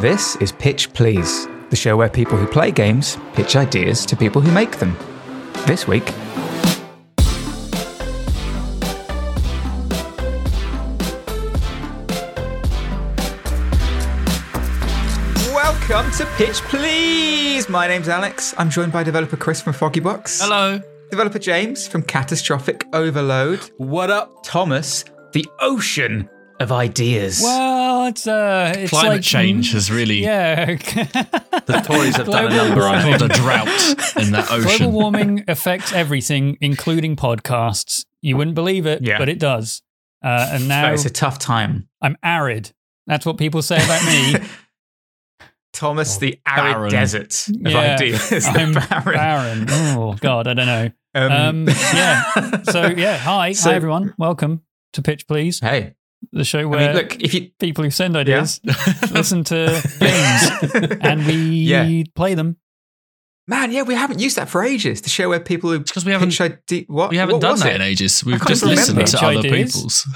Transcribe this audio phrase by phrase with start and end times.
[0.00, 4.42] This is Pitch Please, the show where people who play games pitch ideas to people
[4.42, 4.96] who make them.
[5.66, 6.04] This week,
[15.88, 17.68] welcome to Pitch Please.
[17.70, 18.54] My name's Alex.
[18.58, 20.42] I'm joined by developer Chris from Foggybox.
[20.42, 20.80] Hello.
[21.10, 23.60] Developer James from Catastrophic Overload.
[23.78, 24.42] What up?
[24.44, 26.28] Thomas, the ocean
[26.60, 27.40] of ideas.
[27.42, 30.18] Well, it's uh, it's Climate like, change has really.
[30.24, 33.14] Yeah, The Tories have done a Global number on warming.
[33.14, 33.22] it.
[33.22, 34.78] a drought in that ocean.
[34.78, 38.04] global warming affects everything, including podcasts.
[38.22, 39.18] You wouldn't believe it, Yeah.
[39.18, 39.82] but it does.
[40.22, 41.88] Uh, and now But it's a tough time.
[42.00, 42.72] I'm arid.
[43.06, 44.36] That's what people say about me.
[45.74, 46.90] Thomas, the arid barren.
[46.90, 48.46] desert of yeah, ideas.
[48.46, 49.04] I'm barren.
[49.04, 49.66] barren.
[49.68, 50.90] Oh God, I don't know.
[51.16, 52.62] Um, yeah.
[52.62, 54.14] So yeah, hi, So- hi everyone.
[54.16, 54.62] Welcome
[54.94, 55.94] to Pitch Please, hey,
[56.32, 58.60] the show I where mean, look, if you people who send ideas
[59.12, 62.02] listen to games and we Yeah.
[62.14, 62.56] play them.
[63.46, 65.02] Man, yeah, we haven't used that for ages.
[65.02, 67.52] The show where people who because we haven't- pitch ide- what We haven't what done
[67.52, 68.24] was it in ages.
[68.24, 69.74] We've just listened to other ideas.
[69.74, 70.06] people's.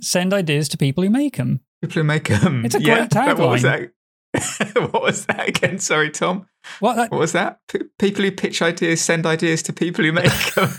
[0.00, 1.60] Send ideas to people who make them.
[1.82, 2.64] People who make them.
[2.64, 3.90] It's a yeah, great but What was tagline.
[4.32, 4.92] that?
[4.92, 5.78] what was that again?
[5.78, 6.46] Sorry, Tom.
[6.78, 6.94] What?
[6.96, 7.58] That, What was that?
[7.70, 10.68] P- people who pitch ideas send ideas to people who make them.
[10.70, 10.78] Is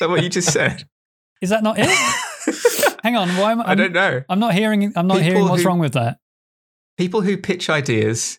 [0.00, 0.84] that what you just said?
[1.42, 1.88] is that not it?
[3.06, 3.28] Hang on.
[3.36, 3.70] Why am I?
[3.70, 4.22] I don't know.
[4.28, 4.92] I'm not hearing.
[4.96, 6.18] I'm not People hearing what's who- wrong with that.
[6.98, 8.38] People who pitch ideas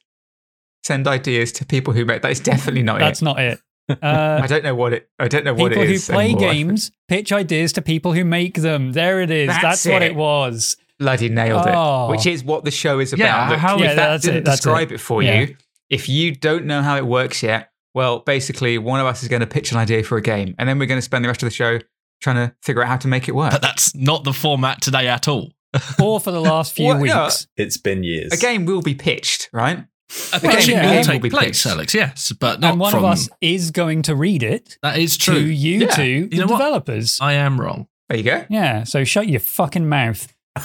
[0.83, 2.21] send ideas to people who make.
[2.21, 3.25] That is definitely not That's it.
[3.25, 3.59] That's not it.
[4.03, 5.09] Uh, I don't know what it.
[5.19, 5.77] I don't know what it is.
[5.77, 6.09] people it who is.
[6.09, 6.41] play anymore.
[6.53, 8.91] games pitch ideas to people who make them.
[8.91, 9.47] There it is.
[9.47, 10.11] That's That's, what it.
[10.11, 10.75] it was.
[10.99, 12.07] bloody nailed Oh.
[12.07, 12.11] it.
[12.11, 13.23] Which is what the show is about.
[13.25, 14.95] Yeah, Look, how- if that that's didn't it, that's describe it.
[14.95, 15.41] it, for Yeah.
[15.41, 15.55] you,
[15.89, 19.39] if you don't know how it works yet, well, basically, one of us is going
[19.39, 21.41] to pitch an idea for a game, and then we're going to spend the rest
[21.43, 21.79] of the show
[22.21, 23.51] trying to figure out how to make it work.
[23.51, 25.51] But that's not the format today at all.
[26.01, 26.99] Or for the last few What?
[27.01, 27.23] No.
[27.23, 27.47] weeks.
[27.57, 28.31] It's been years.
[28.31, 29.79] A game will be pitched, right?
[30.33, 30.95] A Well, pitching yeah.
[30.95, 31.65] will take will be place, pitched.
[31.65, 31.93] Alex.
[31.93, 33.03] Yes, but not And one from.
[33.03, 35.39] of us is going to read it that is to true.
[35.39, 35.87] you Yeah.
[35.87, 36.57] two, the You know what?
[36.59, 37.19] developers.
[37.21, 37.87] I am wrong.
[38.09, 38.45] There you go.
[38.49, 38.85] yeah.
[38.85, 40.33] So shut your fucking mouth.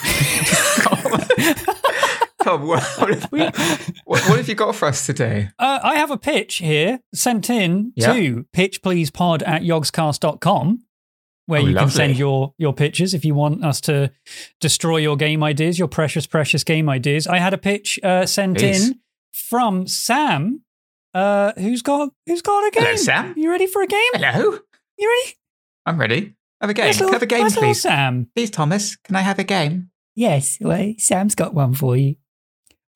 [2.43, 3.41] Tom, what, what, have we,
[4.05, 5.51] what, what have you got for us today?
[5.61, 8.13] Uh, I have a pitch here sent in Yeah.
[8.15, 10.81] to pitchpleasepod at yogscast.com
[11.47, 14.13] where Oh, you can send your, your pitches if you want us to
[14.61, 17.27] destroy your game ideas, your precious, precious game ideas.
[17.27, 18.91] I had a pitch uh, sent Please.
[18.91, 19.01] in
[19.33, 20.63] from Sam,
[21.15, 22.85] uh, who's got who's got a game.
[22.85, 23.35] Hello, Sam.
[23.37, 24.11] You ready for a game?
[24.15, 24.59] Hello,
[24.99, 25.37] You ready?
[25.85, 26.35] I'm ready.
[26.61, 26.87] Have a game.
[26.87, 27.81] Nice little- have a game, nice please?
[27.83, 28.29] Sam.
[28.37, 28.95] Please, Thomas.
[28.97, 29.91] Can I have a game?
[30.15, 32.17] Yes, well, Sam's got one for you.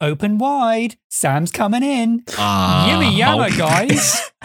[0.01, 0.97] Open wide.
[1.09, 2.23] Sam's coming in.
[2.37, 3.57] Ah, Yimmy Yammer, oh.
[3.59, 4.31] guys.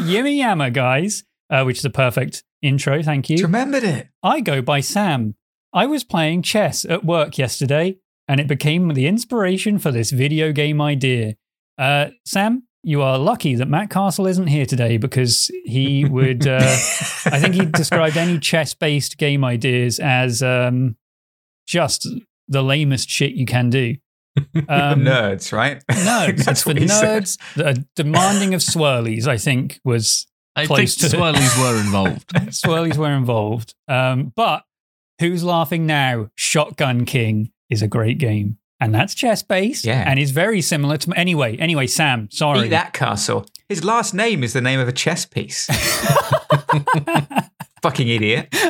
[0.00, 3.02] Yimmy Yammer, guys, uh, which is a perfect intro.
[3.02, 3.42] Thank you.
[3.42, 4.08] Remembered it.
[4.22, 5.34] I go by Sam.
[5.72, 7.98] I was playing chess at work yesterday,
[8.28, 11.36] and it became the inspiration for this video game idea.
[11.78, 16.46] Uh, Sam, you are lucky that Matt Castle isn't here today because he would.
[16.46, 20.96] Uh, I think he described any chess-based game ideas as um,
[21.66, 22.08] just
[22.48, 23.96] the lamest shit you can do.
[24.68, 25.82] Um, nerds, right?
[25.86, 26.36] Nerds.
[26.44, 27.22] That's it's for said.
[27.22, 30.26] nerds that are demanding of swirlies, I think, was
[30.56, 32.28] I think close to- swirlies were involved.
[32.46, 33.74] swirlies were involved.
[33.88, 34.64] Um, but
[35.20, 36.30] who's laughing now?
[36.34, 38.58] Shotgun King is a great game.
[38.80, 39.84] And that's chess based.
[39.84, 40.04] Yeah.
[40.06, 42.66] And is very similar to anyway, anyway, Sam, sorry.
[42.66, 43.46] Eat that castle.
[43.68, 45.66] His last name is the name of a chess piece.
[47.82, 48.54] Fucking idiot.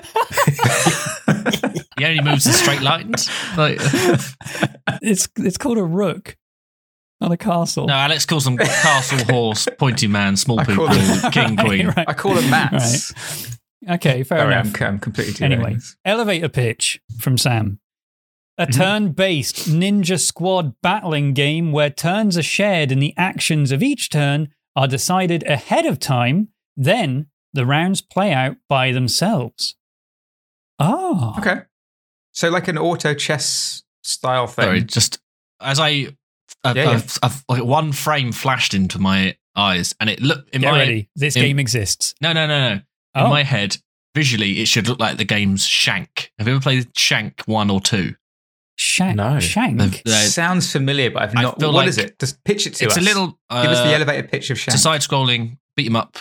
[1.98, 3.26] He only moves in straight lines.
[3.56, 3.78] Like,
[5.00, 6.36] it's it's called a rook,
[7.20, 7.86] not a castle.
[7.86, 11.88] no, Alex calls them castle, horse, pointy man, small people, them- king, queen.
[11.88, 12.08] Right.
[12.08, 13.12] I call them mats.
[13.88, 14.82] Okay, fair Sorry, enough.
[14.82, 15.52] I'm, I'm completely derailed.
[15.52, 17.78] Anyway, elevator pitch from Sam.
[18.58, 18.80] a mm-hmm.
[18.80, 24.10] turn based Ninja Squad battling game where turns are shared and the actions of each
[24.10, 29.76] turn are decided ahead of time, then the rounds play out by themselves.
[30.78, 31.34] Oh.
[31.38, 31.62] Okay.
[32.32, 34.64] So like an auto chess style thing.
[34.64, 35.18] Sorry, just
[35.60, 36.08] as I,
[36.70, 37.02] a, Yeah, yeah.
[37.22, 40.78] a- a- like one frame flashed into my eyes, and it looked in Get my
[40.78, 41.08] ready.
[41.16, 42.14] This in- game exists.
[42.20, 42.72] no, no, no, no.
[42.74, 42.82] In
[43.14, 43.28] Oh.
[43.30, 43.78] my head,
[44.14, 46.30] visually, it should look like the game's Shank.
[46.38, 48.14] Have you ever played Shank one or two?
[48.78, 49.16] Shank.
[49.16, 49.40] No.
[49.40, 49.78] Shank.
[49.78, 51.58] The- the- Sounds familiar, but I've not.
[51.58, 52.18] feel What like is it?
[52.18, 52.98] Just pitch it to it's us.
[52.98, 53.38] It's a little.
[53.48, 54.74] Uh, Give us the elevated pitch of Shank.
[54.74, 54.96] It's Shank.
[54.98, 56.18] a side-scrolling beat 'em up.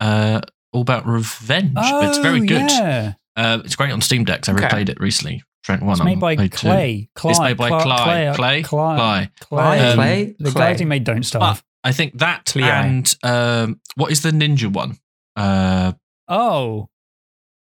[0.00, 0.40] Uh,
[0.72, 1.74] all about revenge.
[1.74, 2.70] but it's very Oh, good.
[2.70, 3.12] Yeah.
[3.36, 4.48] Uh, it's great on Steam Decks.
[4.48, 4.64] I Okay.
[4.66, 5.42] replayed it recently.
[5.68, 5.92] Trent one.
[5.92, 6.50] It's made by played.
[6.52, 7.08] Klei.
[7.14, 7.30] Klei.
[7.30, 7.82] It's made by Klei.
[7.82, 8.34] Klei.
[8.34, 8.64] Klei?
[8.64, 9.30] Klei.
[9.38, 9.92] Klei.
[9.92, 10.34] Um, Klei?
[10.38, 10.78] The Klei.
[10.80, 11.62] who made Don't Starve.
[11.84, 12.62] I think that Klei.
[12.62, 14.96] and um, what is the ninja one?
[15.36, 15.92] Uh,
[16.26, 16.88] oh,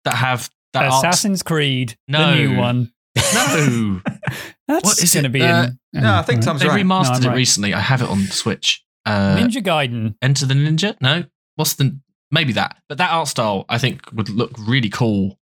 [0.06, 1.96] that have that art- Assassin's Creed.
[2.08, 2.32] No.
[2.32, 2.92] The new one.
[3.16, 4.02] No,
[4.68, 6.02] That's What is going to be Uh, in.
[6.02, 6.46] no, I think Right.
[6.46, 6.84] Tom's they right.
[6.84, 7.36] remastered No, it right.
[7.36, 7.76] recently.
[7.76, 8.84] I have it on Switch.
[9.06, 10.16] Uh, Ninja Gaiden.
[10.20, 10.96] Enter the Ninja?
[11.00, 11.26] No,
[11.58, 12.00] what's the
[12.32, 12.78] maybe that?
[12.90, 15.38] But that art style, I think, would look really cool.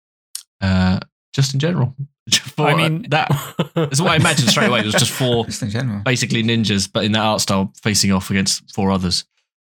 [0.59, 0.99] Uh,
[1.33, 1.95] just in general.
[2.55, 3.29] For, I uh, mean- that
[3.91, 4.79] is what I imagined straight away.
[4.79, 5.61] It was just four Just
[6.03, 9.25] basically ninjas, but in that art style, facing off against four others.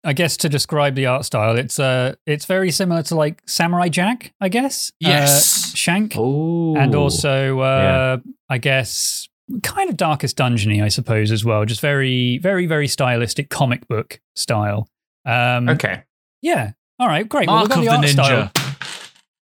[0.03, 3.89] I guess to describe the art style, it's uh, it's very similar to like Samurai
[3.89, 4.33] Jack.
[4.39, 4.91] I guess.
[4.99, 5.73] Yes.
[5.73, 6.13] Uh, Shank.
[6.15, 8.17] Oh, and also uh,
[8.47, 9.27] I guess
[9.63, 11.65] kind of darkest dungeony, I suppose as well.
[11.65, 14.87] Just very, very, very stylistic comic book style.
[15.25, 16.03] Um, Okay.
[16.41, 16.71] Yeah.
[16.99, 17.27] All right.
[17.27, 17.47] Great.
[17.47, 18.91] Well, Mark we've of got the the, art Ninja.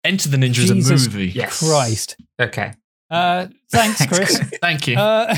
[0.05, 1.29] Enter the Ninja is a movie.
[1.29, 1.59] Yes.
[1.59, 2.17] Christ.
[2.41, 2.73] Okay.
[3.09, 4.39] Uh, thanks, Chris.
[4.61, 4.97] Thank you.
[4.99, 5.35] Uh,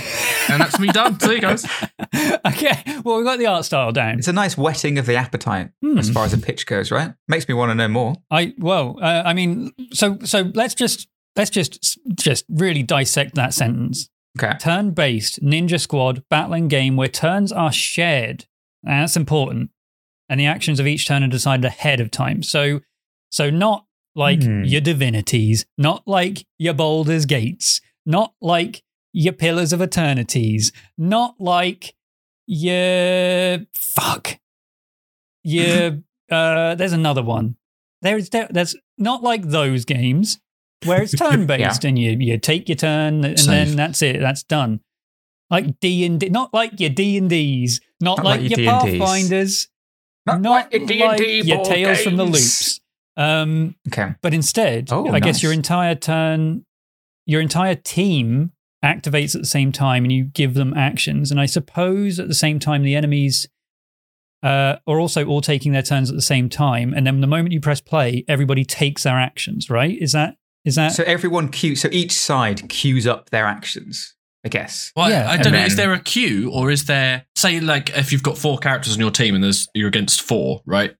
[0.48, 1.20] and that's me done.
[1.20, 1.66] See you guys.
[2.46, 2.82] okay.
[3.04, 4.18] Well, we've got the art style down.
[4.18, 5.98] It's a nice whetting of the appetite Hmm.
[5.98, 7.12] as far as a pitch goes, right?
[7.28, 8.14] Makes me want to know more.
[8.30, 13.52] I well, uh, I mean, so so let's just let's just just really dissect that
[13.54, 14.08] sentence.
[14.40, 14.56] Okay.
[14.58, 18.46] turn based ninja squad battling game where turns are shared.
[18.84, 19.70] And that's important.
[20.28, 22.42] And the actions of each turn are decided ahead of time.
[22.42, 22.80] So
[23.30, 23.84] so not
[24.18, 24.64] like Hmm.
[24.64, 28.82] your divinities, not like your Baldur's Gates, not like
[29.12, 31.94] your Pillars of Eternities, not like
[32.46, 34.38] your fuck.
[35.44, 36.00] Your
[36.30, 37.56] uh there's another one.
[38.02, 40.38] There's there, there's not like those games
[40.84, 43.46] where it's turn based and you you take your turn and Save.
[43.68, 44.20] then that's it.
[44.20, 44.80] That's done.
[45.50, 48.60] Like D and D, not like your D and D's, not, Not like, like your
[48.60, 49.68] your Pathfinders,
[50.26, 52.24] Not not like your D&D like your board Tales from the.
[52.24, 52.80] Loops.
[53.18, 54.14] Um, Okay.
[54.22, 56.64] but instead, Oh, I guess your entire turn,
[57.26, 58.52] your entire team
[58.84, 61.30] activates at the same time, and you give them actions.
[61.30, 63.48] And I suppose at the same time, the enemies
[64.44, 66.94] uh, are also all taking their turns at the same time.
[66.94, 69.68] And then the moment you press play, everybody takes their actions.
[69.68, 69.98] Right?
[70.00, 70.92] Is that is that?
[70.92, 71.74] So everyone queue.
[71.74, 74.14] So each side queues up their actions.
[74.44, 74.92] I guess.
[74.94, 75.64] Well, Yeah, I and don't know.
[75.64, 79.00] Is there a queue, or is there, say, like if you've got four characters on
[79.00, 80.94] your team and there's you're against four, right?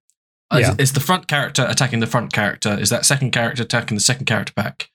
[0.53, 0.75] Is- Yeah.
[0.79, 2.79] Is, the front character attacking the front character?
[2.79, 4.91] Is that second character attacking the second character back?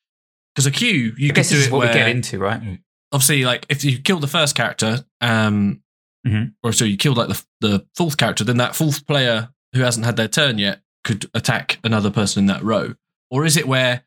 [0.55, 2.09] Because a queue, you I could guess do this is it what where we get
[2.09, 2.79] into, right?
[3.11, 5.81] obviously, like if you kill the first character, um,
[6.27, 6.53] Mhm.
[6.63, 10.05] or so you killed like the the fourth character, then that fourth player who hasn't
[10.05, 12.95] had their turn yet could attack another person in that row.
[13.29, 14.03] Or is it where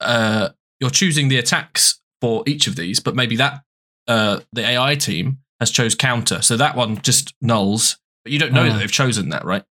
[0.00, 0.50] uh,
[0.80, 3.62] you're choosing the attacks for each of these, but maybe that
[4.08, 8.52] uh, the AI team has chose counter, so that one just nulls, but you don't
[8.52, 8.72] know Ah.
[8.72, 9.64] that they've chosen that, right?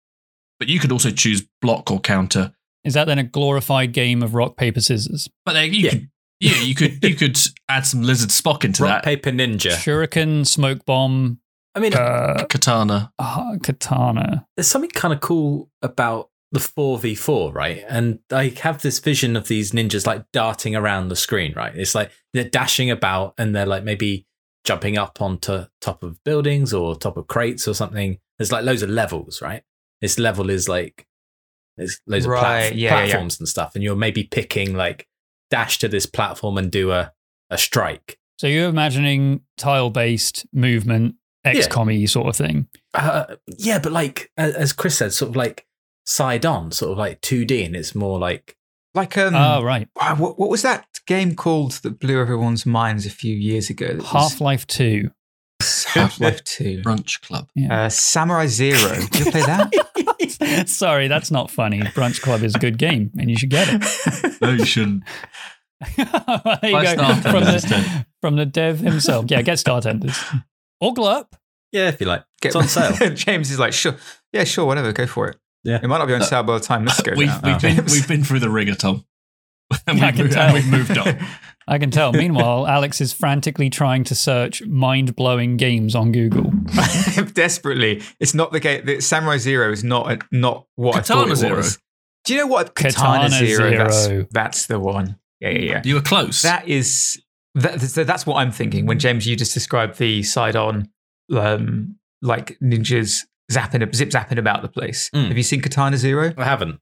[0.61, 2.53] But you could also choose block or counter.
[2.85, 5.29] Is that then a glorified game of rock paper scissors?
[5.45, 5.91] But then you Yeah.
[5.91, 6.09] could,
[6.41, 7.39] yeah, you could you could
[7.69, 9.73] add some lizard Spock into Rock that paper ninja.
[9.73, 11.41] Shuriken, smoke bomb,
[11.75, 13.13] I mean, uh, katana.
[13.19, 14.47] ah, katana.
[14.57, 17.85] there's something kind of cool about the 4v4, right?
[17.89, 21.75] And I have this vision of these ninjas like darting around the screen, right?
[21.77, 24.27] It's like they're dashing about and they're like maybe
[24.65, 28.19] jumping up onto top of buildings or top of crates or something.
[28.39, 29.63] There's like loads of levels, right?
[30.01, 31.07] This level is like
[31.77, 32.39] there's loads right.
[32.39, 33.43] of plat- yeah, platforms yeah.
[33.43, 35.07] and stuff, and you're maybe picking like
[35.51, 37.13] dash to this platform and do a
[37.51, 38.19] a strike.
[38.39, 41.17] So you're imagining tile based movement,
[41.47, 42.07] XComy yeah.
[42.07, 42.69] sort of thing.
[42.95, 45.67] Uh, yeah, but like as Chris said, sort of like
[46.07, 48.57] side on, sort of like 2D, and it's more like
[48.95, 53.11] like um oh right what, what was that game called that blew everyone's minds a
[53.11, 55.11] few years ago half-life 2
[55.85, 57.85] Half Life Two, Brunch Club, yeah.
[57.85, 58.95] uh, Samurai Zero.
[59.11, 60.65] Did you play that?
[60.69, 61.81] Sorry, that's not funny.
[61.81, 64.41] Brunch Club is a good game, and you should get it.
[64.41, 65.05] No, you shouldn't.
[65.97, 66.07] there
[66.65, 67.15] you go.
[67.23, 69.27] From the, from the dev himself.
[69.29, 70.43] Yeah, get Startenders.
[70.81, 71.37] Ogle up.
[71.73, 72.25] Yeah, if you like.
[72.41, 73.11] Get, it's on sale.
[73.15, 73.97] James is like, sure.
[74.33, 74.93] Yeah, sure, whatever.
[74.93, 75.37] Go for it.
[75.63, 75.79] Yeah.
[75.83, 77.45] It might not be on uh, sale by the time this goes we've, out.
[77.45, 77.59] We've, oh.
[77.59, 79.05] been, we've been through the ringer, Tom.
[79.87, 80.43] and, Yeah, I we've can tell.
[80.47, 81.19] and we've moved on.
[81.69, 82.13] I can tell.
[82.13, 86.51] Meanwhile, Alex is frantically trying to search mind blowing games on Google.
[87.35, 88.85] Desperately, it's not the game.
[88.85, 91.57] The Samurai Zero is not a, not what I thought it Zero.
[91.57, 91.79] was.
[92.25, 93.71] Do you know what Katana Katana, Zero?
[93.71, 93.85] Zero.
[93.85, 95.19] That's, that's the one.
[95.41, 95.83] Yeah, yeah, yeah.
[95.85, 96.43] You were close.
[96.43, 97.23] That is
[97.55, 100.91] that, so that's what I'm thinking when James you just described the side on
[101.35, 105.09] um like ninjas zapping zip zapping about the place.
[105.15, 105.29] Mm.
[105.29, 106.33] Have you seen Katana Zero?
[106.37, 106.79] I haven't.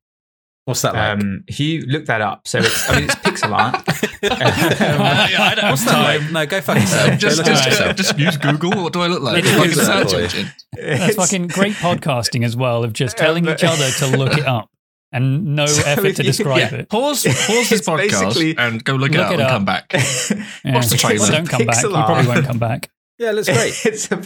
[0.69, 1.19] What's that like?
[1.23, 3.83] Um, if you look that up, so it's I mean it's pixel art.
[4.23, 6.31] yeah, I don't What's that like?
[6.31, 7.19] No, go fuck yourself.
[7.19, 7.97] just, go look just, yourself.
[7.97, 8.83] just use Google.
[8.83, 9.45] What do I look like?
[9.45, 10.23] It Fucking search that, boy.
[10.25, 10.47] engine.
[10.77, 14.47] That's fucking great podcasting as well, of just telling Um, each other to look it
[14.47, 14.69] up
[15.11, 16.91] and no So effort to describe Yeah, it.
[16.91, 19.91] pause, pause this podcast and go look, it up it and come back.
[20.65, 20.75] Yeah.
[20.75, 21.21] Watch the trailer.
[21.21, 21.83] Well, don't come back.
[21.83, 22.91] You probably won't come back.
[23.19, 23.87] Yeah, it looks great.
[23.87, 24.23] it's a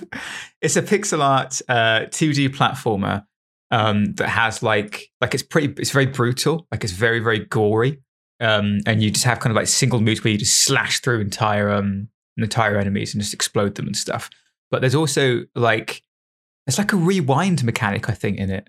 [0.60, 3.26] it's a pixel art uh, 2D platformer
[3.72, 8.00] um, that has like like it's pretty it's very brutal like it's very very gory
[8.42, 11.20] um, and you just have kind of like single moves where you just slash through
[11.20, 14.30] entire um entire enemies and just explode them and stuff.
[14.70, 16.02] But there's also like
[16.66, 18.68] it's like a rewind mechanic I think in it.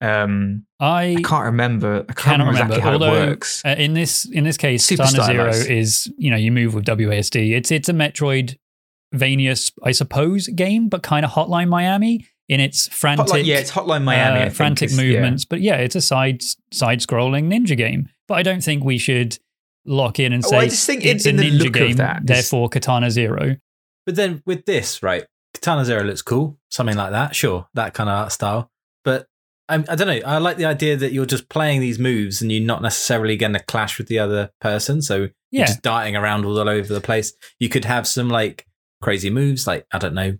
[0.00, 2.06] Um, I I can't remember.
[2.08, 2.74] I can't remember, remember.
[2.76, 3.62] exactly how Although it works.
[3.64, 6.86] uh, in this in this case, Super Katana Zero is you know you move with
[6.86, 7.52] WASD.
[7.52, 13.26] It's it's a Metroidvania, I suppose, game, but kind of Hotline Miami in its frantic,
[13.28, 14.46] Hotline, yeah, it's Hotline Miami.
[14.46, 15.04] Uh, frantic is- yeah.
[15.04, 15.44] movements.
[15.44, 16.42] But yeah, it's a side
[16.72, 18.08] side scrolling ninja game.
[18.26, 19.38] But I don't think we should
[19.86, 21.66] lock in and Oh, say I just think in- it's in a the ninja look
[21.68, 23.56] of game, that, 'cause- therefore Katana Zero.
[24.04, 27.36] But then with this, right, Katana Zero looks cool, something like that.
[27.36, 28.70] Sure, that kind of art style.
[29.04, 29.26] But
[29.68, 30.20] I'm, I don't know.
[30.26, 33.52] I like the idea that you're just playing these moves and you're not necessarily going
[33.52, 35.00] to clash with the other person.
[35.02, 37.32] So you're Yeah, just darting around all over the place.
[37.60, 38.66] You could have some like
[39.00, 40.36] crazy moves, like I don't know,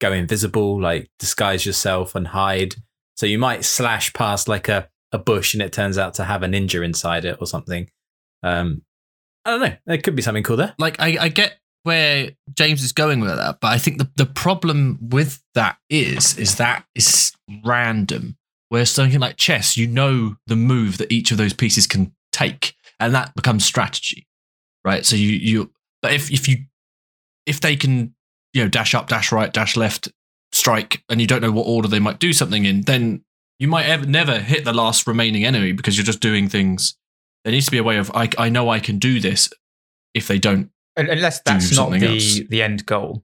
[0.00, 2.76] go invisible, like disguise yourself and hide.
[3.16, 6.42] So you might slash past like a, a bush and it turns out to have
[6.42, 7.88] a ninja inside it or something.
[8.42, 8.82] Um,
[9.44, 9.76] I don't know.
[9.86, 10.74] There could be something cool there.
[10.78, 14.26] like I, I get where James is going with that, but I think the, the
[14.26, 17.32] problem with that is is that is
[17.64, 18.36] random.
[18.68, 22.74] Where something like chess, you know the move that each of those pieces can take,
[22.98, 24.26] and that becomes strategy,
[24.84, 25.06] right?
[25.06, 25.70] So you you,
[26.02, 26.64] but if if you
[27.46, 28.15] if they can
[28.52, 30.08] you know dash up, dash right, dash left,
[30.52, 33.22] strike, and you don't know what order they might do something in, then
[33.58, 36.96] you might ever, never hit the last remaining enemy because you're just doing things.
[37.44, 39.48] There needs to be a way of I I know I can do this
[40.14, 42.40] if they don't Unless that's not the, else.
[42.48, 43.22] the end goal.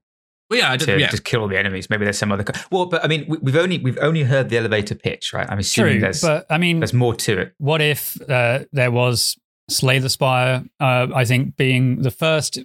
[0.49, 1.09] Well, yeah, I to yeah.
[1.09, 1.89] just kill all the enemies.
[1.89, 2.43] Maybe there's some other.
[2.43, 5.49] Co- well, but I mean, we, we've only we've only heard the elevator pitch, right?
[5.49, 6.01] I'm assuming true.
[6.01, 7.53] there's But I mean, there's more to it.
[7.57, 9.35] what if uh, there was
[9.69, 10.63] Slay the Spire?
[10.79, 12.59] Uh, I think being the first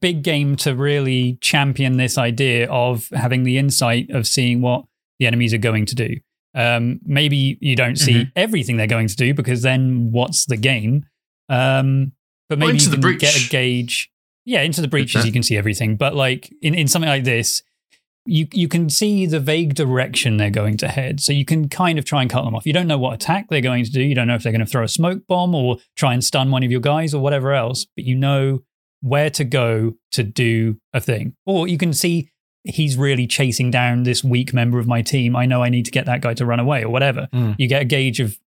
[0.00, 4.84] big game to really champion this idea of having the insight of seeing what
[5.18, 6.16] the enemies are going to do.
[6.54, 8.32] Um, maybe you don't see Mhm.
[8.36, 11.04] everything they're going to do because then what's the game?
[11.48, 12.12] Um,
[12.48, 13.20] but maybe Into you the can Breach.
[13.20, 14.10] get a gauge.
[14.46, 17.62] Yeah, into the breaches you can see everything, but like in, in something like this,
[18.26, 21.20] you you can see the vague direction they're going to head.
[21.20, 22.66] So you can kind of try and cut them off.
[22.66, 24.02] You don't know what attack they're going to do.
[24.02, 26.50] You don't know if they're going to throw a smoke bomb or try and stun
[26.50, 28.62] one of your guys or whatever else, but you know
[29.04, 31.36] where to go to do a thing.
[31.44, 32.30] Or you can see
[32.64, 35.36] he's really chasing down this weak member of my team.
[35.36, 37.28] I know I need to get that guy to run away or whatever.
[37.30, 37.54] Mm.
[37.58, 38.38] You get a gauge of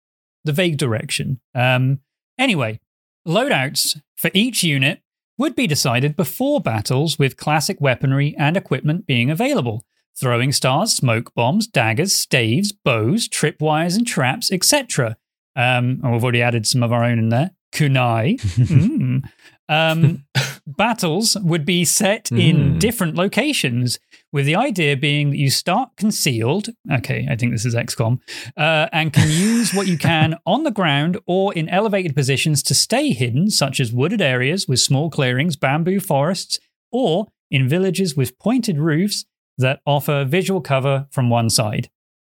[0.45, 1.39] the vague direction.
[1.53, 1.99] Um,
[2.39, 2.79] anyway,
[3.27, 5.03] loadouts for each unit
[5.37, 9.85] would be decided before battles with classic weaponry and equipment being available.
[10.19, 15.17] Throwing stars, smoke bombs, daggers, staves, bows, tripwires, and traps, etc.
[15.55, 17.51] Um, and we've already added some of our own in there.
[17.71, 18.39] Kunai.
[18.67, 19.29] Mm.
[19.69, 20.23] Um,
[20.67, 22.79] battles would be set in Mm.
[22.79, 23.99] different locations,
[24.33, 26.69] with the idea being that you start concealed.
[26.91, 28.19] Okay, I think this is XCOM,
[28.57, 32.73] uh, and can use what you can on the ground or in elevated positions to
[32.73, 36.59] stay hidden, such as wooded areas with small clearings, bamboo forests,
[36.91, 39.25] or in villages with pointed roofs
[39.57, 41.89] that offer visual cover from one side.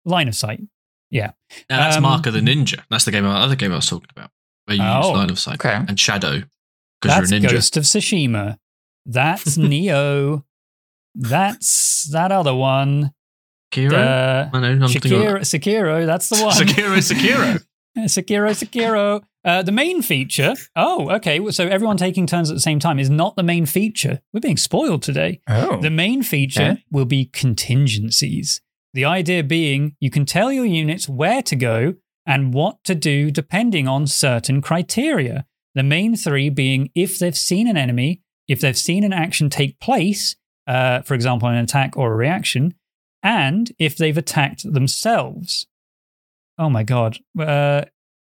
[0.05, 0.61] Line of sight.
[1.09, 1.31] Yeah.
[1.69, 2.81] Now, that's Um, Mark of the Ninja.
[2.91, 4.29] That's the game, other game I was talking about,
[4.65, 5.11] where you use Oh.
[5.13, 5.73] line of sight Okay.
[5.87, 6.43] and shadow
[7.01, 7.51] That's you're a ninja.
[7.51, 8.57] Ghost of Tsushima.
[9.05, 10.43] That's Nioh.
[11.15, 13.11] That's that other one.
[13.73, 13.93] Sekiro?
[13.93, 14.85] Uh, I know.
[14.87, 16.55] Sekiro, Sekiro, that's the one.
[16.55, 17.63] Sekiro, Sekiro.
[18.07, 19.21] Sekiro, Sekiro.
[19.45, 20.53] Uh, the main feature.
[20.75, 21.39] Oh, okay.
[21.51, 24.19] So everyone taking turns at the same time is not the main feature.
[24.33, 25.39] We're being spoiled today.
[25.47, 26.83] Oh, The main feature Okay.
[26.91, 28.61] will be contingencies.
[28.93, 33.31] The idea being you can tell your units where to go and what to do
[33.31, 35.45] depending on certain criteria.
[35.75, 39.79] The main three being if they've seen an enemy, if they've seen an action take
[39.79, 40.35] place,
[40.67, 42.73] uh, for example, an attack or a reaction,
[43.23, 45.67] and if they've attacked themselves.
[46.57, 47.17] Oh my God.
[47.39, 47.83] Uh,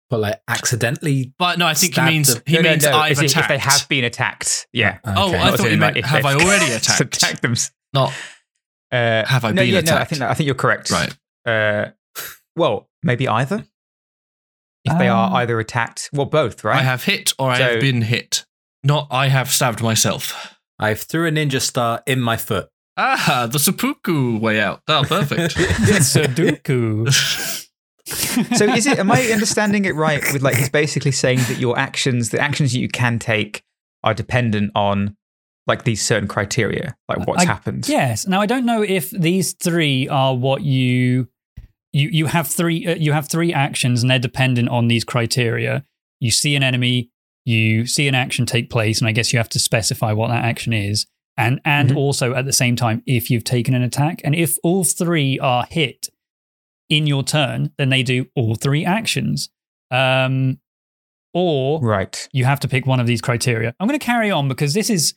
[0.09, 1.33] But like accidentally.
[1.39, 3.47] But no, I think he means the- he No, no, means no, I've if, if
[3.47, 4.67] they have been attacked.
[4.71, 4.99] Yeah.
[5.03, 5.37] Oh, Okay.
[5.39, 7.01] I Not thought you meant like, have I already attacked?
[7.01, 7.55] attacked them.
[7.93, 8.13] Not
[8.91, 10.91] Uh, Have I no, been yeah, No, I think I think you're correct.
[10.91, 11.17] right.
[11.45, 11.91] Uh,
[12.55, 13.65] well, maybe either.
[14.85, 15.35] If they are Ah.
[15.37, 16.79] either attacked, well, both, right?
[16.79, 18.45] I have hit or I So- have been hit.
[18.83, 20.57] Not I have stabbed myself.
[20.77, 22.67] I've threw a ninja star in my foot.
[22.97, 24.81] Ah, the seppuku way out.
[24.87, 25.55] Oh, perfect.
[26.01, 27.09] Sudoku.
[28.57, 28.99] so is it?
[28.99, 30.21] Am I understanding it right?
[30.33, 33.63] With like, he's basically saying that your actions, the actions that you can take,
[34.03, 35.15] are dependent on
[35.65, 37.87] like these certain criteria, like what's I- happened.
[37.87, 38.27] Yes.
[38.27, 41.29] Now I don't know if these three are what you
[41.93, 45.85] you you have three uh, you have three actions and they're dependent on these criteria.
[46.19, 47.09] You see an enemy,
[47.45, 50.43] you see an action take place, and I guess you have to specify what that
[50.43, 51.05] action is.
[51.37, 51.95] And and Mhm.
[51.95, 54.21] also at the same time if you've taken an attack.
[54.23, 56.07] And if all three are hit
[56.89, 59.49] in your turn, then they do all three actions.
[59.91, 60.59] Um
[61.35, 62.27] or Right.
[62.31, 63.73] you have to pick one of these criteria.
[63.79, 65.15] I'm going to carry on because this is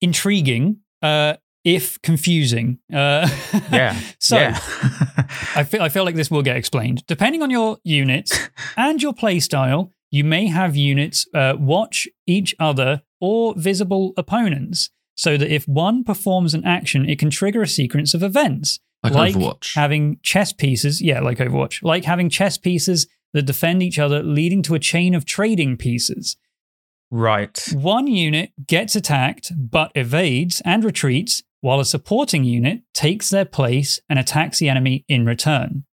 [0.00, 1.34] intriguing, uh,
[1.64, 2.78] if confusing.
[2.92, 3.28] Uh,
[3.72, 3.98] Yeah.
[4.18, 4.58] so yeah.
[5.56, 7.06] I feel I feel like this will get explained.
[7.06, 8.32] Depending on your units
[8.76, 15.36] and your playstyle, you may have units uh, watch each other or visible opponents, so
[15.36, 18.80] that if one performs an action, it can trigger a sequence of events.
[19.04, 19.74] Like, Overwatch.
[19.74, 24.62] having chess pieces, yeah, like Overwatch, like having chess pieces that defend each other, leading
[24.62, 26.36] to a chain of trading pieces.
[27.10, 27.68] right.
[27.74, 33.98] One unit gets attacked but evades and retreats, while a supporting unit takes their place
[34.10, 35.84] and attacks the enemy in return.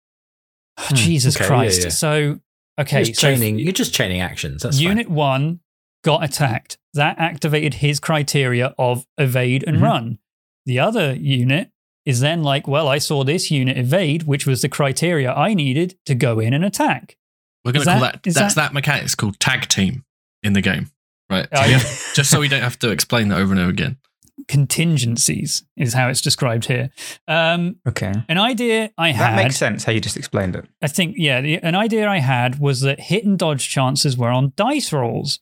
[0.95, 1.83] Jesus okay, Christ.
[1.85, 1.89] yeah.
[1.91, 2.41] So,
[2.81, 4.63] okay, you're, just so chaining, you're just chaining actions.
[4.63, 5.15] That's unit fine.
[5.17, 5.61] one
[6.05, 6.79] got attacked.
[6.95, 9.83] That activated his criteria of evade and Mhm.
[9.83, 10.19] run.
[10.67, 11.71] The other unit
[12.07, 15.99] is then like, well, I saw this unit evade, which was the criteria I needed
[16.07, 17.17] to go in and attack.
[17.65, 19.05] We're going to call that- that, is that's that- that mechanic.
[19.05, 20.05] It's called tag team
[20.43, 20.91] in the game.
[21.29, 21.47] Right.
[21.53, 21.77] Oh, So yeah.
[21.77, 21.83] yeah,
[22.15, 23.99] just so we don't have to explain that over and over again.
[24.49, 26.91] Contingencies is how it's described here.
[27.27, 28.13] Um, Okay.
[28.29, 29.37] an idea I had.
[29.37, 30.67] That makes sense how you just explained it.
[30.83, 34.31] I think, yeah, the, an idea I had was that hit and dodge chances were
[34.31, 35.41] on dice rolls,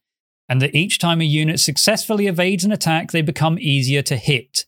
[0.48, 4.64] and that each time a unit successfully evades an attack, they become easier to hit.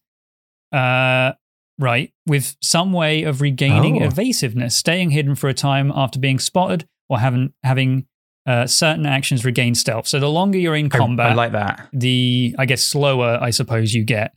[0.72, 1.33] Uh,
[1.79, 4.07] right, with some way of regaining Oh.
[4.07, 8.07] evasiveness, staying hidden for a time after being spotted, or having having
[8.48, 10.06] uh, certain actions regain stealth.
[10.08, 11.88] So the longer you're in combat, I, like that.
[11.92, 14.32] the I guess slower I suppose you get.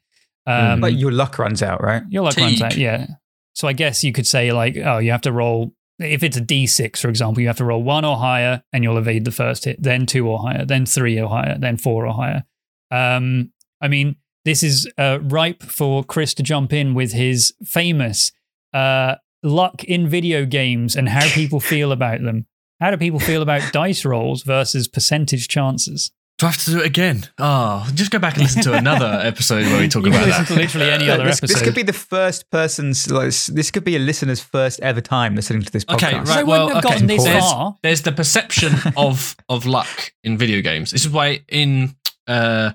[0.45, 2.03] Um, But your luck runs out, right?
[2.09, 3.07] your luck runs out, yeah.
[3.53, 5.73] So I guess you could say like, oh, you have to roll.
[5.99, 8.97] If it's a D6, for example, you have to roll one or higher, and you'll
[8.97, 9.81] evade the first hit.
[9.81, 12.43] Then two or higher, then three or higher, then four or higher.
[12.89, 18.31] Um, I mean, this is uh, ripe for Chris to jump in with his famous
[18.73, 22.47] uh, luck in video games and how people feel about them.
[22.81, 26.11] How do people feel about dice rolls versus percentage chances?
[26.39, 27.29] Do I have to do it again?
[27.37, 30.27] Oh, just go back and listen to another episode where we talk you can about
[30.27, 30.53] listen that.
[30.55, 31.53] to literally any other this, episode.
[31.53, 33.11] this could be the first person's.
[33.11, 35.95] Like, this could be a listener's first ever time listening to this podcast.
[35.95, 36.25] Okay, right.
[36.27, 36.89] wouldn't Well, have okay.
[36.93, 37.77] gotten this there's, far.
[37.83, 40.89] there's the perception of of luck in video games.
[40.89, 41.95] This is why in
[42.27, 42.71] uh,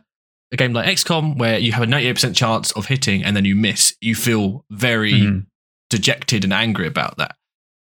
[0.53, 3.57] a game like XCOM, where you have a 98% chance of hitting and then you
[3.57, 5.47] miss, you feel very Mhm.
[5.90, 7.35] dejected and angry about that.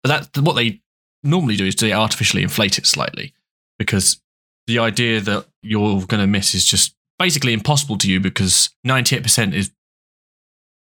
[0.05, 0.83] But that's what they
[1.25, 3.35] normally do is they artificially inflate it slightly
[3.79, 4.21] because
[4.67, 9.53] the idea that you're going to miss is just basically impossible to you because 98%
[9.55, 9.71] is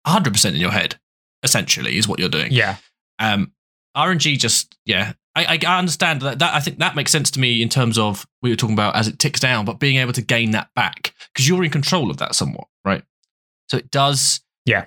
[0.08, 1.00] 100% in your head,
[1.44, 2.52] essentially, is what you're doing.
[2.52, 2.78] Yeah.
[3.20, 3.52] Um,
[3.98, 6.40] RNG just yeah, I, I understand that.
[6.40, 8.96] That I think that makes sense to me in terms of we were talking about
[8.96, 12.10] as it ticks down, but being able to gain that back because you're in control
[12.12, 13.04] of that somewhat, right?
[13.68, 14.42] So it does.
[14.66, 14.86] Yeah.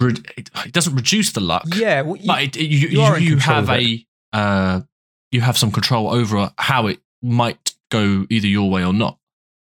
[0.00, 1.64] re- It, it doesn't reduce the luck.
[1.76, 2.02] Yeah.
[2.02, 4.80] Well, you, but it, it- you you you, you have a uh,
[5.34, 9.18] you have some control over how it might go either your way or not.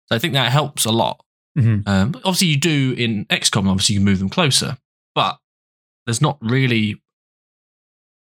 [0.08, 1.24] So I think that helps a lot.
[1.58, 1.88] Mhm.
[1.88, 3.66] Um, obviously, you do in XCOM.
[3.68, 4.76] Obviously, you can move them closer,
[5.14, 5.38] but
[6.06, 7.00] there's not really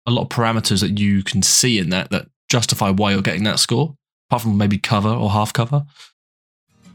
[0.05, 3.43] a lot of parameters that you can see in that that justify why you're getting
[3.43, 3.95] that score,
[4.29, 5.83] apart from maybe cover or half cover.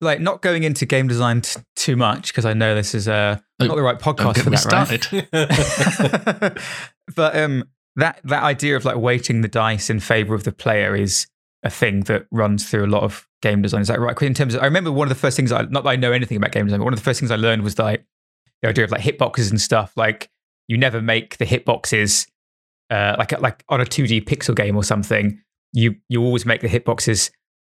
[0.00, 3.38] Like not going into game design t- too much because I know this is uh,
[3.58, 5.02] not the right podcast for me that, right?
[5.02, 6.60] started.
[7.16, 7.64] but um,
[7.96, 11.26] that that idea of like weighting the dice in favor of the player is
[11.62, 13.80] a thing that runs through a lot of game design.
[13.80, 14.20] Is that right?
[14.22, 16.12] In terms of, I remember one of the first things I, not that I know
[16.12, 18.04] anything about game design, but one of the first things I learned was like
[18.62, 19.92] the idea of like hitboxes and stuff.
[19.96, 20.30] Like
[20.68, 22.26] you never make the hitboxes
[22.90, 25.40] uh, like like on a 2D pixel game or something.
[25.72, 27.30] You you always make the hitboxes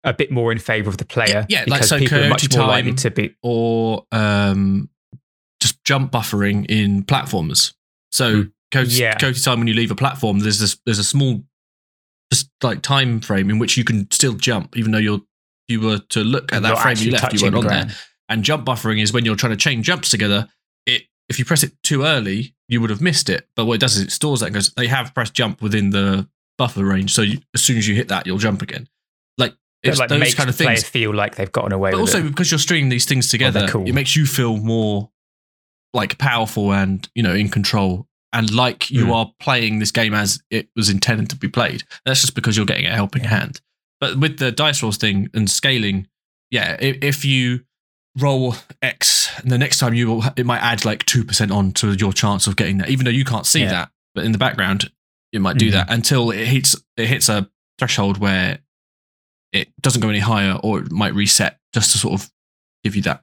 [0.04, 1.44] a bit more in favor of the player.
[1.48, 3.34] Yeah, like because so people are much more likely Time to be.
[3.42, 4.88] or um,
[5.60, 7.74] just jump buffering in platformers.
[8.12, 9.14] So Coyote, Yeah.
[9.18, 11.42] Coyote time when you leave a platform, there's this there's a small
[12.32, 15.20] just like time frame in which you can still jump, even though you're
[15.66, 17.88] you were to look at that frame you left, you weren't the on there.
[18.30, 20.48] And jump buffering is when you're trying to chain jumps together.
[20.86, 23.46] It if you press it too early, you would have missed it.
[23.56, 25.90] But what it does is it stores that and goes, they have pressed jump within
[25.90, 27.12] the buffer range.
[27.12, 28.88] So you, as soon as you hit that, you'll jump again.
[29.82, 30.82] It's like those makes kind of things.
[30.82, 32.22] feel like they've gotten away But also it.
[32.28, 33.86] because you're stringing these things together, cool.
[33.86, 35.10] it makes you feel more
[35.94, 39.14] like powerful and you know in control and like you Mm.
[39.14, 41.84] are playing this game as it was intended to be played.
[42.04, 43.60] That's just because you're getting a helping hand.
[44.00, 46.08] But with the dice rolls thing and scaling,
[46.50, 47.60] yeah, if, if you
[48.18, 51.72] roll X and the next time you will, it might add like two percent on
[51.72, 53.70] to your chance of getting that, even though you can't see Yeah.
[53.70, 53.90] that.
[54.14, 54.90] But in the background,
[55.32, 55.72] it might do Mhm.
[55.72, 58.58] that until it hits it hits a threshold where
[59.52, 62.30] it doesn't go any higher, or it might reset just to sort of
[62.84, 63.22] give you that.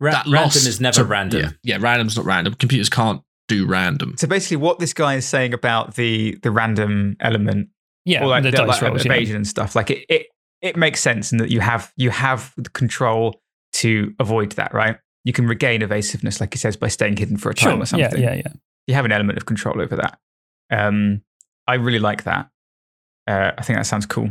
[0.00, 1.40] Ra- that random loss is never to- random.
[1.40, 2.54] Yeah, yeah, random's not random.
[2.54, 4.14] Computers can't do random.
[4.16, 7.68] So basically, what this guy is saying about the the random element
[8.04, 9.04] Yeah, or like the the, dice like, rolls.
[9.04, 9.12] yeah.
[9.12, 10.26] evasion and stuff, like it, it
[10.62, 13.40] it makes sense in that you have you have the control
[13.74, 14.98] to avoid that, right?
[15.24, 17.82] You can regain evasiveness, like he says, by staying hidden for a time Sure.
[17.82, 18.20] or something.
[18.22, 18.52] Yeah, yeah, yeah.
[18.86, 20.18] You have an element of control over that.
[20.70, 21.22] Um,
[21.66, 22.48] I really like that.
[23.26, 24.30] Uh, I think that sounds cool.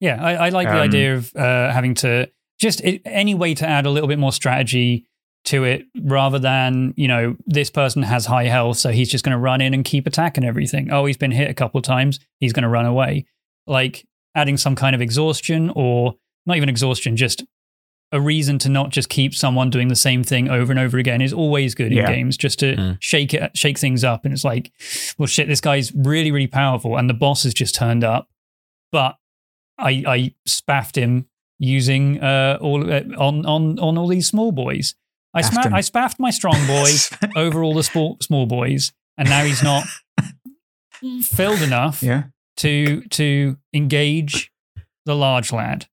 [0.00, 2.30] Yeah, I, I like the Um, idea of uh, having to
[2.60, 5.04] just i any way to add a little bit more strategy
[5.44, 9.32] to it rather than, you know, this person has high health, so he's just going
[9.32, 10.90] to run in and keep attacking everything.
[10.92, 13.26] Oh, he's been hit a couple of times, he's going to run away.
[13.66, 16.14] Like adding some kind of exhaustion or
[16.46, 17.44] not even exhaustion, just
[18.10, 21.20] a reason to not just keep someone doing the same thing over and over again
[21.20, 22.96] is always good in games just to Mm.
[23.00, 24.72] shake it shake things up and it's like
[25.18, 28.26] well shit this guy's really really powerful and the boss has just turned up
[28.92, 29.17] but
[29.78, 31.26] I I spaffed him
[31.58, 34.94] using uh all uh, on on on all these small boys.
[35.34, 36.90] I Spaffed sma- I spaffed my strong boy
[37.36, 39.84] over all the small small boys, and now he's not
[41.22, 42.24] filled enough yeah.
[42.58, 44.50] to to engage
[45.04, 45.86] the large lad.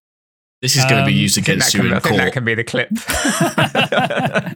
[0.61, 2.17] This is going to be Um, used I against that you can, in I think
[2.17, 2.89] that can be the clip.
[2.97, 4.55] I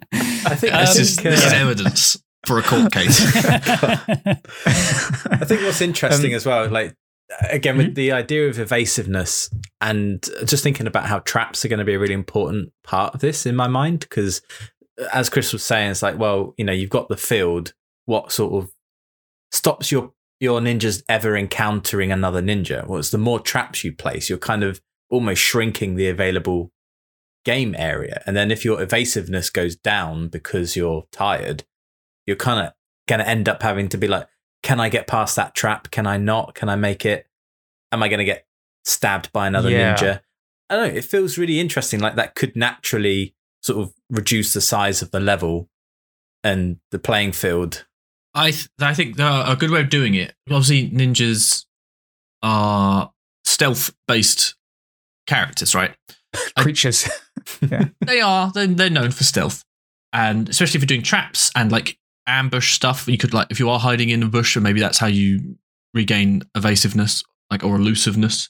[0.55, 3.19] think Um, this, is, this is evidence for a court case.
[3.35, 4.35] I
[5.45, 6.95] think what's interesting Um, as well, like
[7.49, 7.93] again with mm-hmm.
[7.95, 9.49] the idea of evasiveness
[9.81, 13.21] and just thinking about how traps are going to be a really important part of
[13.21, 14.41] this in my mind because
[14.99, 17.73] uh, as Chris was saying, it's like, well, you know, you've got the field.
[18.05, 18.71] What sort of
[19.51, 22.87] stops your your ninjas ever encountering another ninja?
[22.87, 26.71] Well, it's the more traps you place, you're kind of almost shrinking the available
[27.45, 28.21] game area.
[28.25, 31.63] And then if your evasiveness goes down because you're tired,
[32.25, 32.73] you're kind of
[33.07, 34.27] going to end up having to be like,
[34.63, 35.91] can I get past that trap?
[35.91, 36.53] Can I not?
[36.55, 37.27] Can I make it?
[37.91, 38.45] Am I going to get
[38.85, 39.95] stabbed by another Yeah.
[39.95, 40.21] ninja?
[40.69, 40.97] I don't know.
[40.97, 41.99] It feels really interesting.
[41.99, 45.69] Like that could naturally sort of reduce the size of the level
[46.43, 47.85] and the playing field.
[48.35, 50.35] I th- I think there a good way of doing it.
[50.49, 51.65] Obviously, ninjas
[52.43, 53.11] are
[53.43, 54.55] stealth based
[55.27, 55.95] characters, right?
[56.55, 57.09] I- Creatures.
[58.05, 58.51] They are.
[58.53, 59.63] They're, they're known for stealth,
[60.13, 61.97] and especially if you're doing traps and like
[62.29, 63.07] ambush stuff.
[63.07, 65.57] You could like if you are hiding in a bush, and maybe that's how you
[65.93, 68.49] regain evasiveness, like or elusiveness.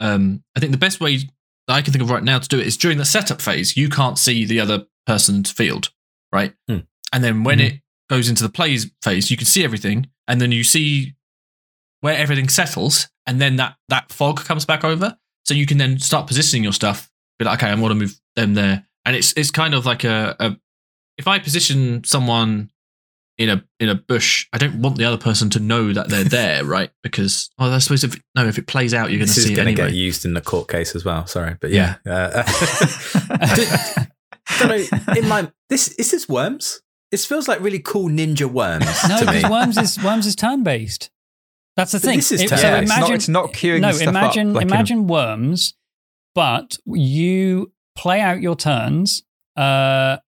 [0.00, 2.58] Um, I think the best way that I can think of right now to do
[2.58, 3.76] it is during the setup phase.
[3.76, 5.90] You can't see the other person's field,
[6.32, 6.54] right?
[6.68, 6.78] Hmm.
[7.12, 7.66] And then when Mhm.
[7.66, 11.14] it goes into the plays phase, you can see everything, and then you see
[12.00, 15.98] where everything settles, and then that that fog comes back over, so you can then
[15.98, 17.10] start positioning your stuff.
[17.38, 20.02] Be like, okay, I want to move them there, and it's it's kind of like
[20.04, 20.56] a, a
[21.18, 22.70] if I position someone
[23.40, 26.24] in a in a bush, I don't want the other person to know that they're
[26.38, 26.90] there, right?
[27.02, 29.46] Because well, I suppose if no, if it plays out, you're going to This is
[29.46, 29.88] see going to anyway.
[29.90, 31.26] get used in the court case as well.
[31.26, 31.96] Sorry, but yeah.
[32.06, 32.42] Uh,
[34.58, 36.80] don't know, in my this is this worms.
[37.10, 39.32] This feels like really cool ninja worms no, to me.
[39.38, 41.10] because Worms is Worms is turn based.
[41.76, 42.18] That's the But thing.
[42.18, 44.48] this is It- turn- so Yeah, it's, imagine not, it's not queuing no, stuff imagine
[44.50, 44.54] up.
[44.56, 45.74] like in imagine worms,
[46.34, 49.22] but you play out your turns,
[49.56, 50.18] uh,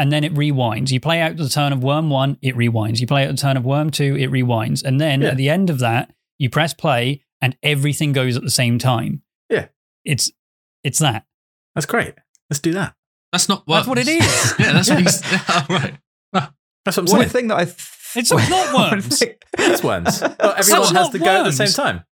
[0.00, 0.90] and then it rewinds.
[0.90, 3.00] You play out the turn of worm one, it rewinds.
[3.00, 5.28] You play out the turn of worm two, it rewinds, and then Yeah.
[5.28, 9.22] at the end of that, you press play, and everything goes at the same time.
[9.48, 9.66] Yeah.
[10.04, 10.30] it's
[10.82, 11.24] it's that.
[11.74, 12.14] That's great.
[12.48, 12.94] Let's do that.
[13.32, 14.20] That's not That's what it is.
[14.20, 14.32] worms.
[14.34, 14.54] is.
[14.58, 15.94] yeah, that's what he's yeah, right.
[16.32, 17.28] That's what I'm One saying.
[17.28, 17.62] thing that I
[18.18, 19.22] It's not one worms.
[19.58, 20.22] It's worms.
[20.40, 21.76] Well, everyone has to go at the same worms.
[21.76, 22.04] time.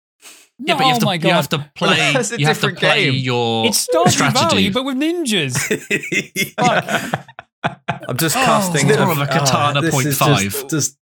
[0.59, 2.55] Yeah, but you have oh to my you have to play That's a you have
[2.59, 3.13] to different play game.
[3.23, 4.39] your It's Stardew strategy.
[4.39, 5.53] Valley, but with ninjas.
[7.63, 8.43] I'm just Oh.
[8.43, 10.69] casting It's more of a oh, Katana this is 0.5.
[10.69, 10.97] Just, just,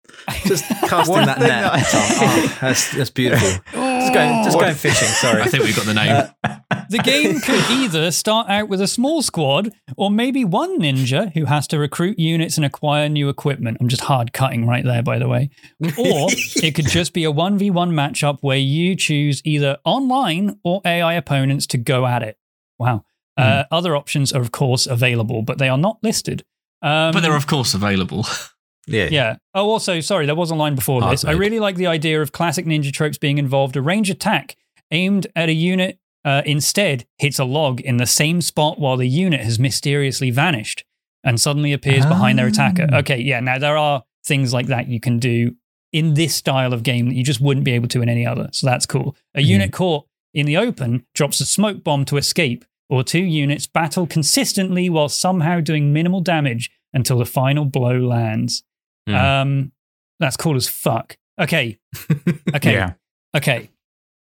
[0.46, 1.48] just casting that net.
[1.72, 3.48] that- Oh, that's, that's beautiful.
[3.48, 4.74] Just going, just going oh.
[4.74, 5.08] fishing.
[5.08, 5.42] Sorry.
[5.42, 6.28] I think we've got the name.
[6.90, 11.46] the game could either start out with a small squad or maybe one ninja who
[11.46, 13.78] has to recruit units and acquire new equipment.
[13.80, 15.50] I'm just hard cutting right there, by the way.
[15.98, 16.28] Or
[16.62, 21.66] it could just be a 1v1 matchup where you choose either online or AI opponents
[21.68, 22.38] to go at it.
[22.78, 23.04] Wow.
[23.36, 26.44] Uh, other options are, of course, available, but they are not listed.
[26.82, 28.26] Um, but they're of course available.
[28.86, 29.08] yeah.
[29.10, 29.36] yeah.
[29.54, 31.24] Oh, also, sorry, there was a line before Hard this.
[31.24, 33.76] I really like the idea of classic ninja tropes being involved.
[33.76, 34.56] A range attack
[34.90, 39.08] aimed at a unit uh, instead hits a log in the same spot while the
[39.08, 40.84] unit has mysteriously vanished
[41.24, 42.86] and suddenly appears behind their attacker.
[42.92, 42.98] Ah.
[42.98, 43.40] Okay, yeah.
[43.40, 45.54] Now there are things like that you can do
[45.92, 48.48] in this style of game that you just wouldn't be able to in any other.
[48.52, 49.16] So that's cool.
[49.34, 49.48] A Hmm.
[49.48, 54.06] unit caught in the open drops a smoke bomb to escape, or two units battle
[54.06, 58.62] consistently while somehow doing minimal damage until the final blow lands.
[59.08, 59.14] Hmm.
[59.14, 59.72] Um,
[60.20, 61.16] that's cool as fuck.
[61.40, 61.78] Okay,
[62.54, 62.92] okay, Yeah.
[63.34, 63.70] okay,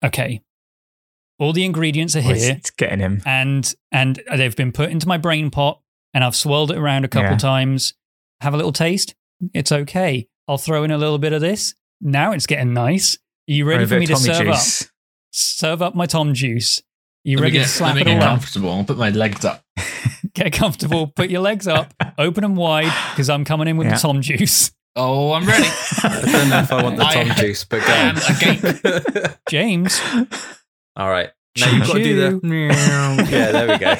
[0.04, 0.40] okay.
[1.40, 3.22] All the ingredients are Well, here, it's getting him.
[3.26, 5.80] and and they've been put into my brain pot,
[6.14, 7.38] and I've swirled it around a couple Yeah.
[7.38, 7.94] times.
[8.40, 9.14] Have a little taste.
[9.52, 10.28] It's okay.
[10.46, 11.74] I'll throw in a little bit of this.
[12.00, 13.16] Now it's getting nice.
[13.48, 14.82] Are you ready Or for me to serve juice.
[14.82, 14.88] up?
[15.32, 16.82] Serve up my Tom juice.
[17.24, 18.28] You let ready get, to slap let me it get all up?
[18.30, 18.70] comfortable.
[18.70, 19.62] I'll put my legs up.
[20.34, 21.06] Get comfortable.
[21.08, 21.92] Put your legs up.
[22.18, 23.94] Open them wide because I'm coming in with Yeah.
[23.94, 24.72] the Tom juice.
[24.96, 25.66] Oh, I'm ready.
[26.02, 29.34] I don't know if I want the I Tom juice, but go am on.
[29.50, 30.00] James,
[30.96, 31.30] All right.
[31.58, 33.26] Now you've got to do the.
[33.30, 33.94] yeah, there we go.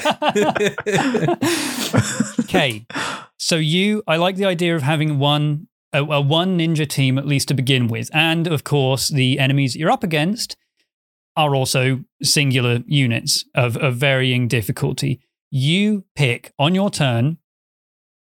[2.41, 2.85] okay.
[3.37, 7.25] So you, I like the idea of having one a, a one ninja team at
[7.27, 10.55] least to begin with, and of course the enemies that you're up against
[11.35, 15.21] are also singular units of, of varying difficulty.
[15.49, 17.37] You pick on your turn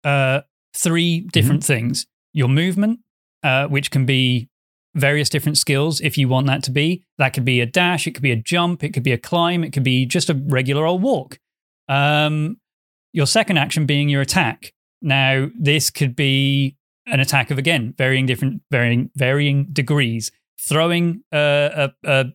[0.04, 0.42] uh,
[0.76, 3.00] three different things: your movement,
[3.44, 4.50] uh, which can be
[4.96, 7.04] various different skills if you want that to be.
[7.18, 9.64] That could be a dash, it could be a jump, it could be a climb,
[9.64, 11.40] it could be just a regular old walk.
[11.88, 12.58] Um,
[13.14, 14.74] your second action being your attack.
[15.02, 16.76] Now, this could be
[17.08, 20.32] an attack of again varying different, varying varying degrees,
[20.68, 22.26] throwing a, a, a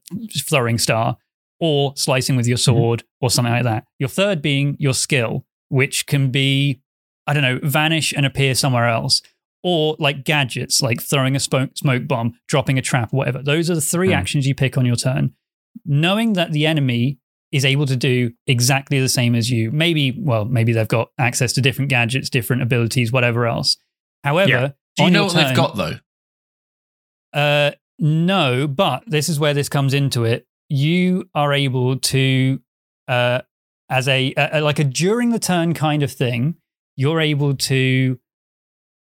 [0.49, 1.17] throwing star,
[1.61, 3.85] or slicing with your sword, or something like that.
[3.99, 6.81] Your third being your skill, which can be,
[7.27, 9.23] I don't know, vanish and appear somewhere else,
[9.63, 13.43] or like gadgets, like throwing a smoke, smoke bomb, dropping a trap, whatever.
[13.43, 14.15] Those are the three Hmm.
[14.15, 15.33] actions you pick on your turn.
[15.85, 17.19] Knowing that the enemy
[17.51, 19.71] is able to do exactly the same as you.
[19.71, 23.77] Maybe, well, maybe they've got access to different gadgets, different abilities, whatever else.
[24.25, 24.69] However, Yeah.
[24.97, 25.99] Do you know what they've got though?
[27.33, 27.71] uh,
[28.05, 30.47] no, but this is where this comes into it.
[30.69, 32.61] You are able to,
[33.09, 33.41] uh,
[33.89, 36.57] as a, like a during the turn kind of thing,
[36.97, 38.19] you're able to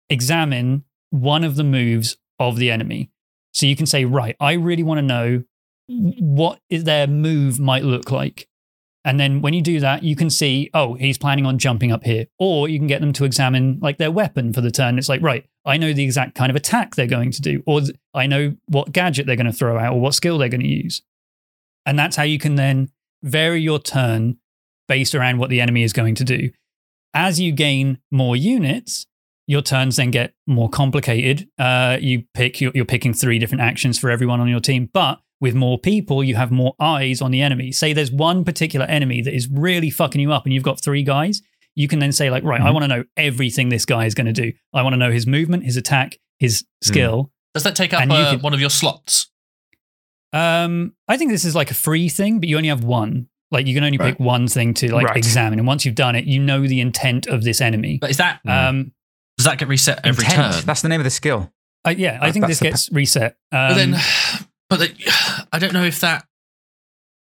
[0.10, 3.12] examine one of the moves of the enemy.
[3.54, 5.44] So you can say, right, I really want to know
[5.88, 8.48] what is their move might look like.
[9.06, 12.04] And then when you do that, you can see, oh, he's planning on jumping up
[12.04, 12.26] here.
[12.38, 14.98] Or you can get them to examine like their weapon for the turn.
[14.98, 17.82] It's like, right, I know the exact kind of attack they're going to do, or
[18.14, 20.68] I know what gadget they're going to throw out, or what skill they're going to
[20.68, 21.02] use.
[21.86, 22.90] And that's how you can then
[23.24, 24.38] vary your turn
[24.88, 26.52] based around what the enemy is going to do.
[27.14, 29.06] As you gain more units,
[29.48, 31.50] your turns then get more complicated.
[31.58, 35.20] Uh, you pick you're, you're picking three different actions for everyone on your team, but
[35.42, 37.72] with more people, you have more eyes on the enemy.
[37.72, 41.04] Say there's one particular enemy that is really fucking you up, and you've got three
[41.04, 41.42] guys.
[41.76, 44.28] You can then say like, right, I want to know everything this guy is going
[44.28, 44.52] to do.
[44.74, 47.32] I want to know his movement, his attack, his skill.
[47.54, 49.32] Does that take up And you uh, could- one of your slots?
[50.34, 53.28] Um, I think this is like a free thing, but you only have one.
[53.52, 54.12] Like you can only Right.
[54.16, 55.18] pick one thing to like Right.
[55.18, 57.98] examine, and once you've done it, you know the intent of this enemy.
[58.00, 58.92] But is that Um,
[59.38, 60.54] does that get reset every Intent.
[60.56, 60.66] turn?
[60.66, 61.52] That's the name of the skill.
[61.86, 63.38] I, yeah, I That- think this the gets reset.
[63.52, 63.96] Um, But then,
[64.70, 66.26] but the, I don't know if that.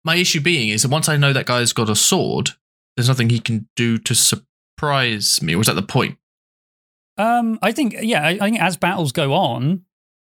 [0.07, 2.50] My issue being is that once I know that guy's got a sword,
[2.96, 5.54] there's nothing he can do to surprise me.
[5.54, 6.18] Or was that the point?
[7.16, 9.85] Um, I think yeah, I, I think as battles go on,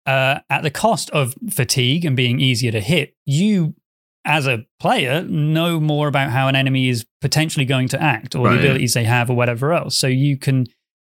[0.05, 3.75] uh, at the cost of fatigue and being easier to hit, you
[4.23, 8.45] as a player know more about how an enemy is potentially going to act or
[8.45, 8.53] Right.
[8.53, 9.97] the abilities they have or whatever else.
[9.97, 10.67] So you can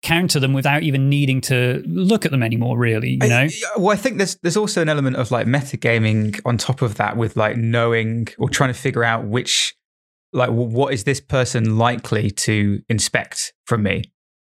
[0.02, 2.76] counter them without even needing to look at them anymore.
[2.78, 3.46] Really, you know.
[3.46, 6.96] I, well, I think there's there's also an element of like metagaming on top of
[6.96, 9.74] that with like knowing or trying to figure out which
[10.32, 14.02] like what is this person likely to inspect from me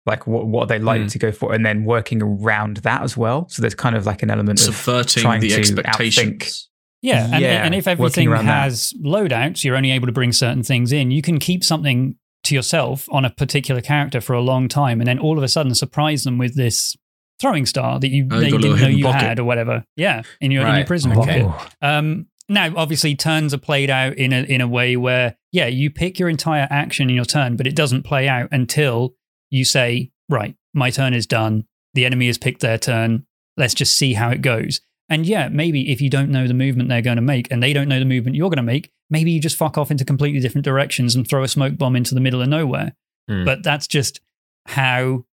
[0.06, 1.08] like what what are they likely Hmm.
[1.08, 4.22] to go for and then working around that as well so there's kind of like
[4.22, 6.32] an element of Subverting trying the to expectations.
[6.42, 6.62] outthink-
[7.02, 8.62] Yeah, and, Yeah, and if everything around that.
[8.62, 11.10] has loadouts, you're only able to bring certain things in.
[11.10, 15.06] You can keep something to yourself on a particular character for a long time, and
[15.08, 16.96] then all of a sudden surprise them with this
[17.40, 19.20] throwing star that you, Oh, they you didn't know you pocket.
[19.22, 19.84] had or whatever.
[19.96, 21.42] Yeah, in your in your prison okay.
[21.42, 21.74] pocket.
[21.80, 25.90] Um, now, obviously, turns are played out in a in a way where yeah, you
[25.90, 29.14] pick your entire action in your turn, but it doesn't play out until
[29.50, 31.64] you say, right, my turn is done.
[31.94, 33.26] The enemy has picked their turn.
[33.56, 34.80] Let's just see how it goes.
[35.10, 37.74] And yeah, maybe if you don't know the movement they're going to make and they
[37.74, 40.40] don't know the movement you're going to make, maybe you just fuck off into completely
[40.40, 42.94] different directions and throw a smoke bomb into the middle of nowhere.
[43.28, 43.44] Hmm.
[43.44, 44.20] But that's just
[44.66, 45.24] how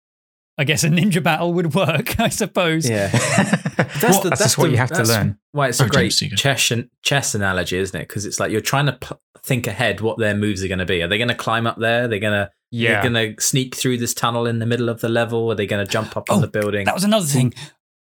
[0.58, 2.88] I guess a ninja battle would work, I suppose.
[2.88, 3.08] Yeah.
[3.78, 5.40] that's, just what the- you have to learn.
[5.54, 6.36] Why it's a Oh, great James, you go.
[6.36, 8.08] chess, chess analogy, isn't it?
[8.08, 10.86] Because it's like you're trying to pl- think ahead what their moves are going to
[10.86, 11.02] be.
[11.02, 12.04] Are they going to climb up there?
[12.04, 13.02] Are they going to Yeah.
[13.02, 15.50] They're going to sneak through this tunnel in the middle of the level?
[15.52, 16.86] Are they going to jump up on Oh, the building?
[16.86, 17.54] That was another thing.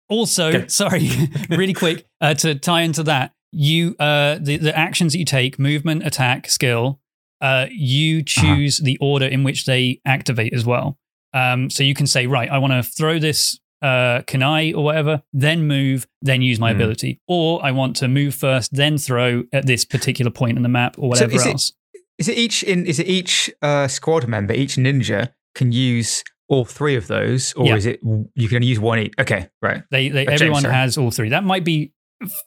[0.09, 0.67] Also, Go.
[0.69, 1.11] sorry,
[1.51, 5.59] really quick uh, to tie into that, you uh, the the actions that you take,
[5.59, 7.01] movement, attack, skill,
[7.41, 10.99] uh, you choose the order in which they activate as well.
[11.35, 15.23] Um, so you can say, right, I want to throw this uh, kunai or whatever,
[15.33, 16.77] then move, then use my Hmm.
[16.81, 20.69] ability, or I want to move first, then throw at this particular point in the
[20.69, 21.73] map or So whatever is else.
[22.19, 22.87] Is it each in?
[22.87, 27.67] Is it each uh, squad member, each ninja can use all three of those, or
[27.67, 27.77] Yeah.
[27.77, 28.01] is it
[28.35, 29.15] you can only use one each?
[29.21, 29.83] Okay, right.
[29.93, 31.29] They, they everyone has all three.
[31.29, 31.93] That might be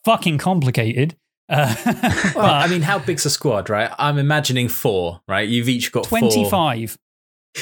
[0.05, 1.15] fucking complicated.
[1.49, 1.75] Uh,
[2.35, 3.91] Well, I mean, how big's a squad, right?
[3.97, 5.47] I'm imagining four, right?
[5.47, 6.19] You've each got four.
[6.19, 6.97] 25.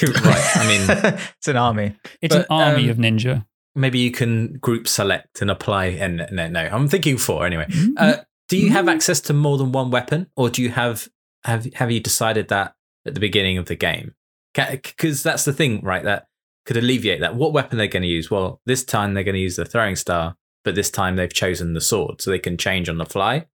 [0.02, 0.56] right.
[0.56, 1.96] I mean, it's an army.
[2.22, 3.46] It's an army um, of ninja.
[3.74, 5.86] maybe you can group select and apply.
[5.86, 7.66] And no, no, I'm thinking four anyway.
[7.68, 7.92] Mm-hmm.
[7.96, 8.16] Uh,
[8.48, 11.08] do you have access to more than one weapon, or do you have
[11.44, 12.74] have have you decided that
[13.06, 14.14] at the beginning of the game?
[14.54, 16.02] Because that's the thing, right?
[16.04, 16.26] That
[16.66, 17.34] could alleviate that.
[17.36, 18.30] What weapon they're going to use?
[18.30, 21.74] Well, this time they're going to use the throwing star, but this time they've chosen
[21.74, 23.46] the sword, so they can change on the fly.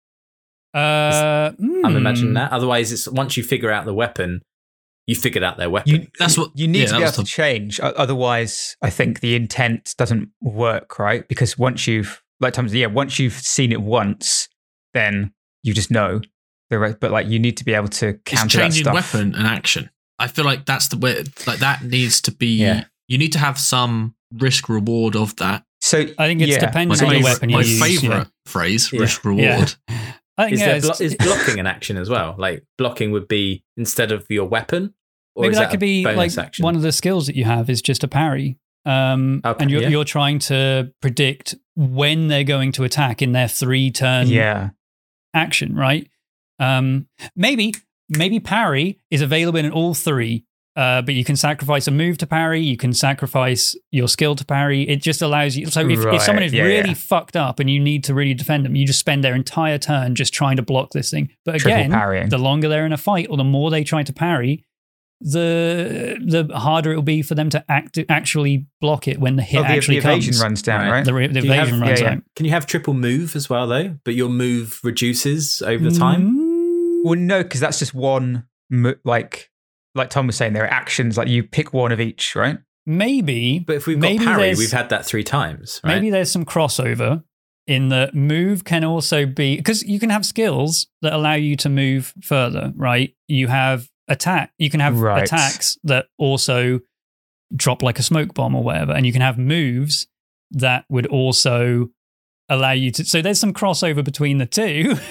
[0.75, 2.35] Uh, I'm imagining hmm.
[2.35, 2.53] that.
[2.53, 4.43] Otherwise, it's once you figure out the weapon,
[5.07, 5.93] you figured out their weapon.
[5.93, 7.81] You, That's what- you need yeah, to be was able to change.
[7.81, 11.27] Otherwise, I think the intent doesn't work, right?
[11.29, 14.49] Because once you've, like times said, yeah, once you've seen it once,
[14.95, 16.21] then you just know
[16.71, 16.99] the rest.
[17.01, 18.95] But like, you need to be able to It's counter that stuff.
[18.95, 19.91] weapon and action.
[20.19, 21.25] I feel like that's the way.
[21.47, 22.57] Like that needs to be.
[22.57, 22.85] Yeah.
[23.07, 25.65] You need to have some risk reward of that.
[25.85, 26.61] So I think it's yeah.
[26.61, 28.01] dependent My, on the weapon you my use.
[28.01, 28.25] favorite yeah.
[28.47, 29.01] phrase: Yeah.
[29.01, 29.29] risk Yeah.
[29.31, 29.75] reward.
[30.39, 32.35] I think is, yeah, blo- is blocking an action as well?
[32.39, 34.95] Like blocking would be instead of your weapon,
[35.35, 36.63] or maybe is that a could be like action?
[36.65, 38.57] one of the skills that you have is just a parry.
[38.87, 39.89] Um, Okay, and you're, yeah.
[39.89, 44.71] you're trying to predict when they're going to attack in their three turn yeah,
[45.35, 46.09] action, right?
[46.59, 47.75] Um, maybe
[48.09, 50.45] maybe parry is available in all three,
[50.77, 52.61] uh, but you can sacrifice a move to parry.
[52.61, 54.83] You can sacrifice your skill to parry.
[54.89, 55.67] It just allows you.
[55.67, 56.95] So if, if someone is yeah, really yeah.
[56.95, 60.15] fucked up and you need to really defend them, you just spend their entire turn
[60.15, 61.31] just trying to block this thing.
[61.45, 62.29] But Triple again, parrying.
[62.29, 64.65] the longer they're in a fight or the more they try to parry,
[65.21, 69.43] the the harder it will be for them to act actually block it when the
[69.43, 70.43] hit oh, the, actually the evasion comes.
[70.43, 71.07] runs down, Right.
[71.07, 71.33] right?
[71.33, 72.11] The, the Do you have- evasion yeah, runs yeah.
[72.15, 72.19] out.
[72.37, 73.97] Can you have triple move as well though?
[74.05, 76.35] But your move reduces over the time.
[76.35, 78.47] Mm, Well, no, because that's just one.
[79.05, 79.51] Like,
[79.95, 81.17] like Tom was saying, there are actions.
[81.17, 82.59] Like you pick one of each, right?
[82.87, 85.95] Maybe, But if we've got maybe parry, we've had that three times, right?
[85.95, 87.23] Maybe there's some crossover
[87.67, 91.69] in the move can also be because you can have skills that allow you to
[91.71, 93.15] move further, right?
[93.27, 95.23] You have attack, you can have Right.
[95.23, 96.81] attacks that also
[97.57, 100.07] drop like a smoke bomb or whatever, and you can have moves
[100.51, 101.89] that would also
[102.51, 103.05] allow you to.
[103.07, 104.97] So there's some crossover between the two.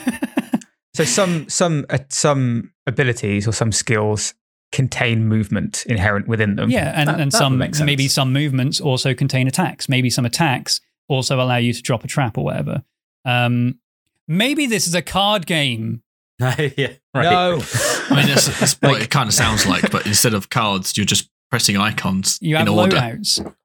[0.96, 4.36] So some some uh, some abilities or some skills
[4.74, 6.70] contain movement inherent within them.
[6.70, 9.88] yeah, and, That- and that some maybe some movements also contain attacks.
[9.88, 12.84] Maybe some attacks also allow you to drop a trap or whatever.
[13.24, 13.80] Um,
[14.28, 16.02] maybe this is a card game.
[16.40, 17.24] yeah, right.
[17.24, 17.62] No.
[18.10, 19.90] I mean, that's, that's what it kind of sounds like.
[19.92, 22.98] But instead of cards, you're just pressing icons You have in order.
[22.98, 23.56] loadouts.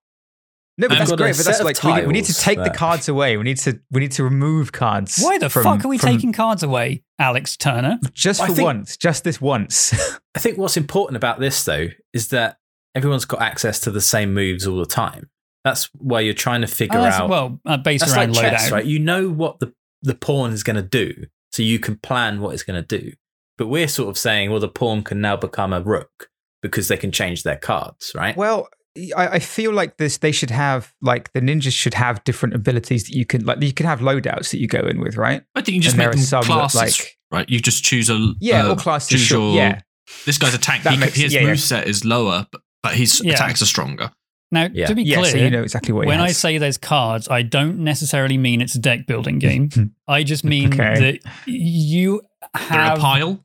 [0.81, 1.37] No, but And that's great.
[1.37, 3.37] But that's like we need, we need to tiles take the cards away.
[3.37, 5.21] We need to we need to remove cards.
[5.21, 7.99] Why the from- fuck are we from- taking cards away, Alex Turner?
[8.13, 8.97] just I for think- once?
[8.97, 9.93] Just this once.
[10.35, 12.59] I think what's important about this though is that
[12.95, 15.29] everyone's got access to the same moves all the time.
[15.65, 17.29] That's why you're trying to figure Oh, out.
[17.29, 18.51] well, uh, based that's around like loadout.
[18.59, 18.85] chess, right?
[18.85, 19.73] You know what the
[20.03, 23.13] the pawn is going to do, so you can plan what it's going to do.
[23.57, 26.31] But we're sort of saying, well, the pawn can now become a rook
[26.63, 28.37] because they can change their cards, right?
[28.37, 28.69] well,
[29.17, 30.19] I, I feel like this.
[30.19, 33.63] They should have like the ninjas should have different abilities that you can like.
[33.63, 35.43] You can have loadouts that you go in with, right?
[35.55, 37.49] I think you just And there make are them some that, classes, like- right?
[37.49, 39.11] You just choose a Yeah, uh, all classes.
[39.11, 39.39] choose Sure.
[39.55, 39.81] your- Yeah,
[40.27, 40.83] This guy's attack.
[40.85, 41.83] That He, makes- his yeah, yeah.
[41.83, 43.35] is lower, but, but his Yeah.
[43.35, 44.11] attacks are stronger.
[44.51, 44.87] Now, Yeah.
[44.87, 47.29] to be Yeah, clear, so you know exactly what he when I say there's cards,
[47.29, 49.69] I don't necessarily mean it's a deck building game.
[50.09, 50.99] I just mean Okay.
[51.21, 52.23] that you
[52.55, 53.45] They're have a pile.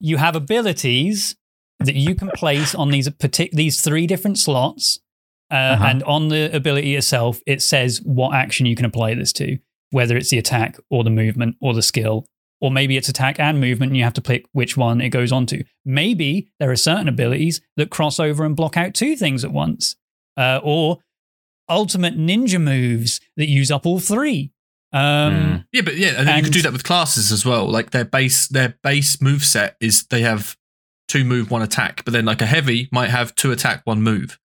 [0.00, 1.36] you have abilities
[1.80, 4.98] that you can place on these partic- these three different slots,
[5.50, 5.84] uh, Uh-huh.
[5.86, 9.58] and on the ability itself, it says what action you can apply this to,
[9.90, 12.26] whether it's the attack or the movement or the skill,
[12.60, 15.32] or maybe it's attack and movement, and you have to pick which one it goes
[15.32, 15.64] on to.
[15.84, 19.96] Maybe there are certain abilities that cross over and block out two things at once,
[20.36, 20.98] uh, or
[21.68, 24.52] ultimate ninja moves that use up all three.
[24.92, 27.66] Um, Yeah, but yeah, and then you could do that with classes as well.
[27.68, 30.56] Like their base, their base move set is they have
[31.10, 32.04] two move, one attack.
[32.04, 34.38] But then like a heavy might have two attack, one move.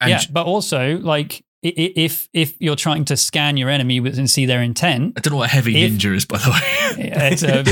[0.00, 3.96] And yeah, but also like i- i- if if you're trying to scan your enemy
[3.98, 6.50] and see their intent, I don't know what a heavy If- ninja is, by the
[6.50, 6.60] way.
[7.30, 7.62] it's a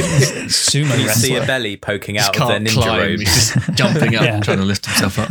[0.48, 2.98] sumo You see a belly poking out of their ninja climb.
[3.00, 3.24] robes.
[3.24, 4.40] Just jumping up, Yeah.
[4.40, 5.30] trying to lift himself up.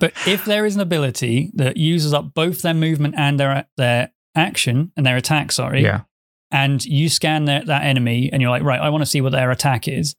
[0.00, 4.12] But if there is an ability that uses up both their movement and their their
[4.34, 6.00] action and their attack, sorry, yeah.
[6.50, 9.32] and you scan their, that enemy and you're like, right, I want to see what
[9.32, 10.14] their attack is.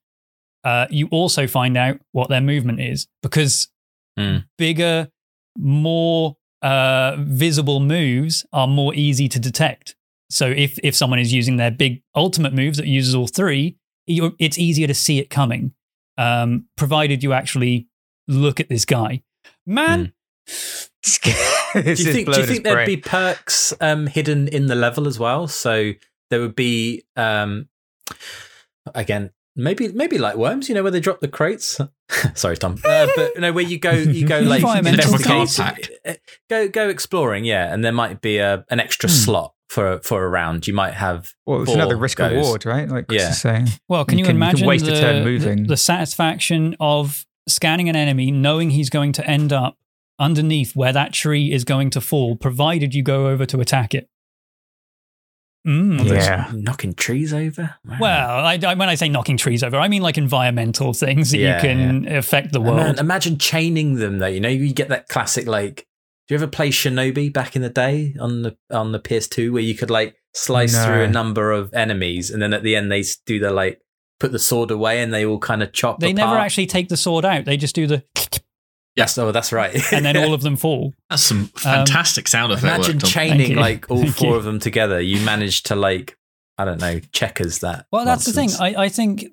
[0.64, 3.70] Uh, you also find out what their movement is because
[4.18, 4.38] Hmm.
[4.60, 5.10] bigger,
[5.58, 9.96] more uh, visible moves are more easy to detect.
[10.30, 14.34] So if if someone is using their big ultimate moves that uses all three, you're,
[14.40, 15.74] it's easier to see it coming,
[16.18, 17.88] um, provided you actually
[18.28, 19.24] look at this guy.
[19.66, 20.14] Man,
[21.04, 21.32] Do
[21.80, 25.48] you think, do you think there'd be perks um, hidden in the level as well?
[25.48, 25.94] So
[26.30, 27.68] there would be, um,
[28.94, 31.80] again, maybe maybe like worms, you know, where they drop the crates.
[32.36, 36.18] Sorry, Tom, uh, but you know where you go, you go like Environmental investigate- card
[36.50, 39.16] go go exploring, yeah, and there might be a an extra Hmm.
[39.16, 40.68] slot for for a round.
[40.68, 42.32] You might have Well, it's another risk goes.
[42.34, 42.88] reward, right?
[42.90, 43.30] Like Chris Yeah.
[43.30, 43.68] is saying.
[43.88, 45.68] Well, can You you, can- you can imagine waste a the, turn the- moving.
[45.68, 49.78] the satisfaction of scanning an enemy, knowing he's going to end up
[50.20, 54.08] underneath where that tree is going to fall, provided you go over to attack it?
[55.66, 56.06] Mm.
[56.10, 56.52] Yeah.
[56.54, 57.76] knocking trees over.
[57.86, 57.98] Wow.
[58.02, 61.38] Well, I, I- when I say knocking trees over, I mean like environmental things that
[61.38, 62.78] Yeah, you can affect the world.
[62.78, 64.28] Man, imagine chaining them though.
[64.28, 65.88] You know, you get that classic like.
[66.28, 69.62] Do you ever play Shinobi back in the day on the on the PS2 where
[69.62, 70.86] you could like slice No.
[70.86, 73.82] through a number of enemies and then at the end they do the like
[74.22, 76.00] put the sword away and they all kind of chop.
[76.00, 76.28] they apart?
[76.30, 78.04] never actually take the sword out; they just do the,
[78.96, 79.74] Yes, oh, that's right.
[79.92, 80.94] and then all of them fall.
[81.10, 82.76] That's some fantastic sound effect.
[82.76, 83.10] Imagine work, Tom.
[83.10, 84.36] Chaining like all Thank four you.
[84.36, 85.02] of them together.
[85.02, 86.18] You manage to like
[86.58, 87.88] I don't know checkers that.
[87.92, 88.52] Well, that's the thing.
[88.60, 89.26] I, I think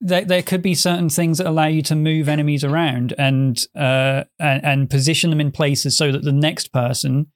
[0.00, 4.24] that there could be certain things that allow you to move enemies around and uh,
[4.38, 7.26] and, and position them in places so that the next person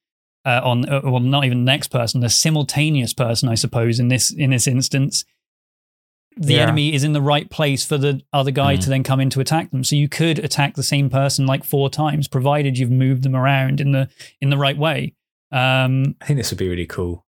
[0.44, 4.08] uh, on uh, well, not even the next person, the simultaneous person, I suppose in
[4.08, 5.24] this in this instance,
[6.38, 6.62] the Yeah.
[6.62, 8.80] enemy is in the right place for the other guy Mm.
[8.82, 9.82] to then come in to attack them.
[9.84, 13.80] So you could attack the same person like four times, provided you've moved them around
[13.80, 14.08] in the
[14.40, 15.14] in the right way.
[15.52, 17.24] Um, I think this would be really cool.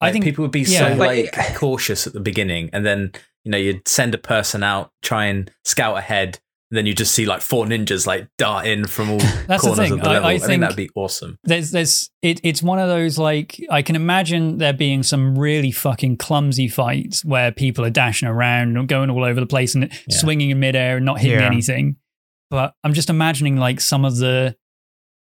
[0.00, 0.90] I think- people would be yeah.
[0.90, 3.12] so Like- like cautious at the beginning, and then
[3.44, 6.40] you know you'd send a person out, try and scout ahead,
[6.70, 9.70] and then you just see like four ninjas like dart in from all That's the
[9.70, 9.92] corners thing.
[9.92, 10.28] of the I- level.
[10.28, 11.36] I I, think- think that'd be awesome.
[11.44, 15.72] there's there's it, it's one of those like I can imagine there being some really
[15.72, 19.90] fucking clumsy fights where people are dashing around and going all over the place and
[19.90, 20.16] Yeah.
[20.16, 21.46] swinging in midair and not hitting Yeah.
[21.46, 21.96] anything.
[22.50, 24.56] But I'm just imagining like some of the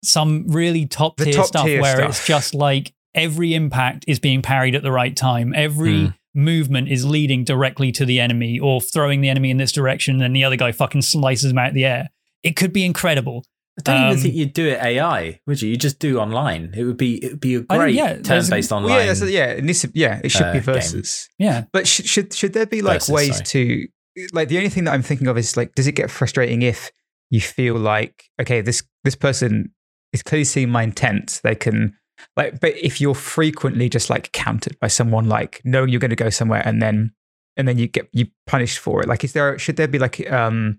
[0.05, 2.09] some really top tier stuff where stuff.
[2.11, 5.53] it's just like every impact is being parried at the right time.
[5.55, 6.11] Every Hmm.
[6.35, 10.35] Movement is leading directly to the enemy or throwing the enemy in this direction and
[10.35, 12.09] the other guy fucking slices him out of the air.
[12.43, 13.45] It could be incredible.
[13.79, 15.71] I don't Um, even think you'd do it AI, would you?
[15.71, 16.75] You just do online.
[16.77, 18.91] It would be it would be a I think, great yeah, turn-based online.
[18.91, 20.65] Well, yeah, that's, yeah, and this, yeah, it should uh, be game.
[20.75, 21.29] versus.
[21.39, 21.65] Yeah.
[21.73, 23.45] But should, should should there be like Versus, ways sorry.
[23.47, 23.87] to
[24.35, 26.91] like the only thing that I'm thinking of is like does it get frustrating if
[27.31, 29.73] you feel like okay this this person
[30.13, 31.95] is clearly seeing my intent they can
[32.37, 36.17] like but if you're frequently just like countered by someone like knowing you're going to
[36.17, 37.13] go somewhere and then
[37.57, 40.31] and then you get you punished for it like is there should there be like
[40.31, 40.79] um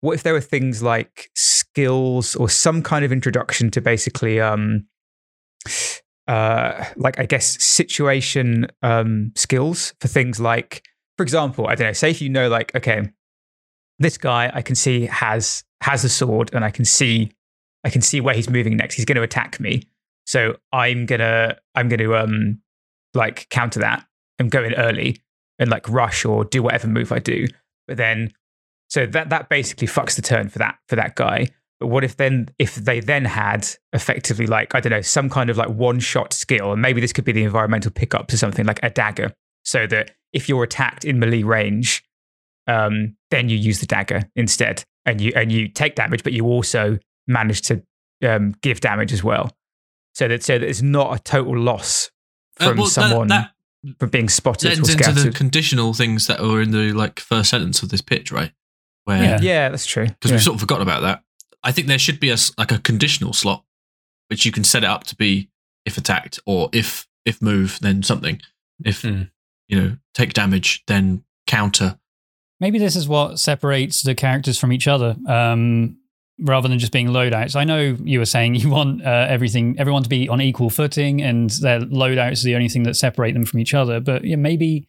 [0.00, 4.86] what if there were things like skills or some kind of introduction to basically um
[6.28, 10.82] uh like i guess situation um skills for things like
[11.16, 13.08] for example i don't know say if you know like okay
[13.98, 17.30] this guy i can see has has a sword and i can see
[17.84, 18.94] i can see where he's moving next.
[18.94, 19.82] He's going to attack me
[20.26, 22.60] so i'm gonna i'm gonna um
[23.14, 24.04] like counter that
[24.38, 25.20] and go in early
[25.58, 27.46] and like rush or do whatever move i do.
[27.86, 28.32] But then
[28.88, 31.48] so that that basically fucks the turn for that for that guy.
[31.80, 35.50] But what if then if they then had effectively like I don't know some kind
[35.50, 38.66] of like one shot skill, and maybe this could be the environmental pickup to something
[38.66, 39.32] like a dagger,
[39.64, 42.04] so that if you're attacked in melee range,
[42.66, 46.44] um, then you use the dagger instead, and you and you take damage, but you
[46.44, 47.82] also manage to
[48.24, 49.50] um, give damage as well,
[50.12, 52.10] so that so that it's not a total loss
[52.60, 53.52] Uh, from well, someone that,
[53.98, 57.50] from being spotted or lends into the conditional things that were in the like first
[57.50, 58.52] sentence of this pitch, right?
[59.04, 59.40] Where Yeah.
[59.40, 60.06] yeah, that's true.
[60.06, 60.36] because yeah.
[60.36, 61.22] we sort of forgot about that.
[61.64, 63.64] I think there should be a s- like a conditional slot,
[64.28, 65.48] which you can set it up to be
[65.84, 68.40] if attacked or if if move then something.
[68.84, 69.30] If Mm.
[69.68, 71.98] you know take damage then counter.
[72.60, 75.96] Maybe this is what separates the characters from each other, um,
[76.38, 77.56] rather than just being loadouts.
[77.56, 81.22] I know you were saying you want uh, everything, everyone to be on equal footing,
[81.22, 84.00] and their loadouts are the only thing that separate them from each other.
[84.00, 84.88] But yeah, maybe,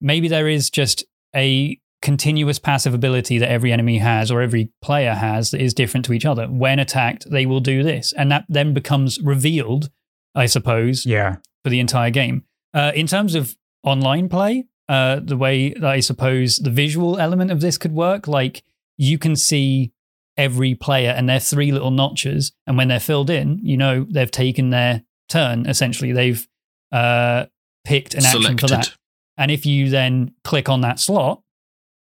[0.00, 1.04] maybe there is just
[1.34, 6.04] a continuous passive ability that every enemy has or every player has that is different
[6.04, 6.46] to each other.
[6.46, 9.90] When attacked, they will do this, and that then becomes revealed,
[10.34, 12.44] I suppose, yeah, for the entire game.
[12.74, 17.50] Uh, in terms of online play, uh, the way that I suppose the visual element
[17.50, 18.62] of this could work, like
[18.98, 19.92] you can see
[20.36, 24.30] every player and their three little notches, and when they're filled in, you know they've
[24.30, 25.66] taken their turn.
[25.66, 26.46] Essentially, they've
[26.92, 27.46] uh,
[27.84, 28.94] picked an action for that.
[29.36, 31.42] And if you then click on that slot,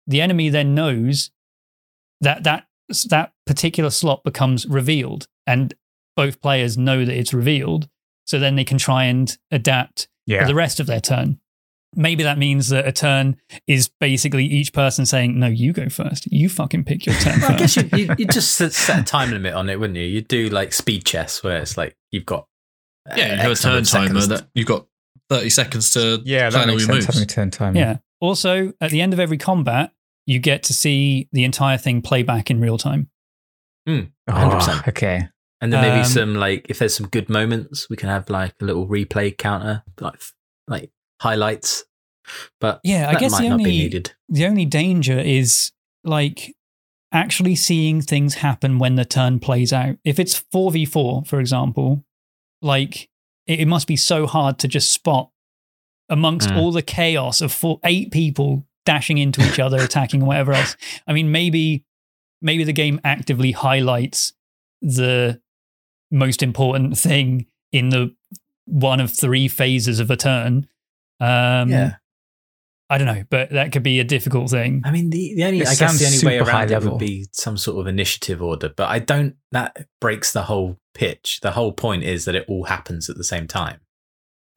[0.07, 1.32] the enemy then knows
[2.19, 2.67] that that
[3.09, 5.73] that particular slot becomes revealed, and
[6.15, 7.89] both players know that it's revealed.
[8.25, 10.41] So then they can try and adapt yeah.
[10.41, 11.41] for the rest of their turn.
[11.96, 13.36] Maybe that means that a turn
[13.68, 16.32] is basically each person saying, "No, you go first.
[16.32, 19.00] You fucking pick your turn Well, I guess first." you, you, you just set set
[19.00, 20.06] a time limit on it, wouldn't you?
[20.06, 22.48] You do like speed chess, where it's like you've got
[23.10, 24.28] uh, Yeah, you have a turn timer seconds.
[24.30, 24.88] that you've got
[25.30, 27.20] thirty seconds to yeah, that plan all makes your sense.
[27.20, 27.34] Moves.
[27.34, 27.76] turn time.
[27.76, 27.98] yeah.
[28.22, 29.92] Also, at the end of every combat,
[30.26, 33.10] you get to see the entire thing play back in real time.
[33.88, 34.88] Oh, 100%.
[34.89, 35.28] okay.
[35.60, 38.54] And then maybe Um, some like if there's some good moments, we can have like
[38.62, 40.22] a little replay counter, like
[40.68, 41.86] like highlights.
[42.59, 44.13] But Yeah, I guess might the not be only needed.
[44.30, 45.72] the only danger is
[46.03, 46.55] like
[47.11, 49.97] actually seeing things happen when the turn plays out.
[50.03, 52.03] If it's 4v4, for example,
[52.61, 53.09] like
[53.47, 55.30] it, it must be so hard to just spot
[56.09, 56.57] amongst Mm.
[56.57, 60.76] all the chaos of four, eight people dashing into each other, attacking, or whatever else.
[61.07, 61.86] I mean, maybe
[62.41, 64.34] maybe the game actively highlights
[64.82, 65.39] the
[66.09, 68.15] most important thing in the
[68.65, 70.67] one of three phases of a turn.
[71.22, 71.95] Um, yeah,
[72.89, 74.82] I don't know, but that could be a difficult thing.
[74.84, 77.28] I mean the the only It I guess the only way around it would be
[77.32, 78.69] some sort of initiative order.
[78.76, 79.36] But I don't.
[79.51, 81.39] That breaks the whole pitch.
[81.41, 83.80] The whole point is that it all happens at the same time.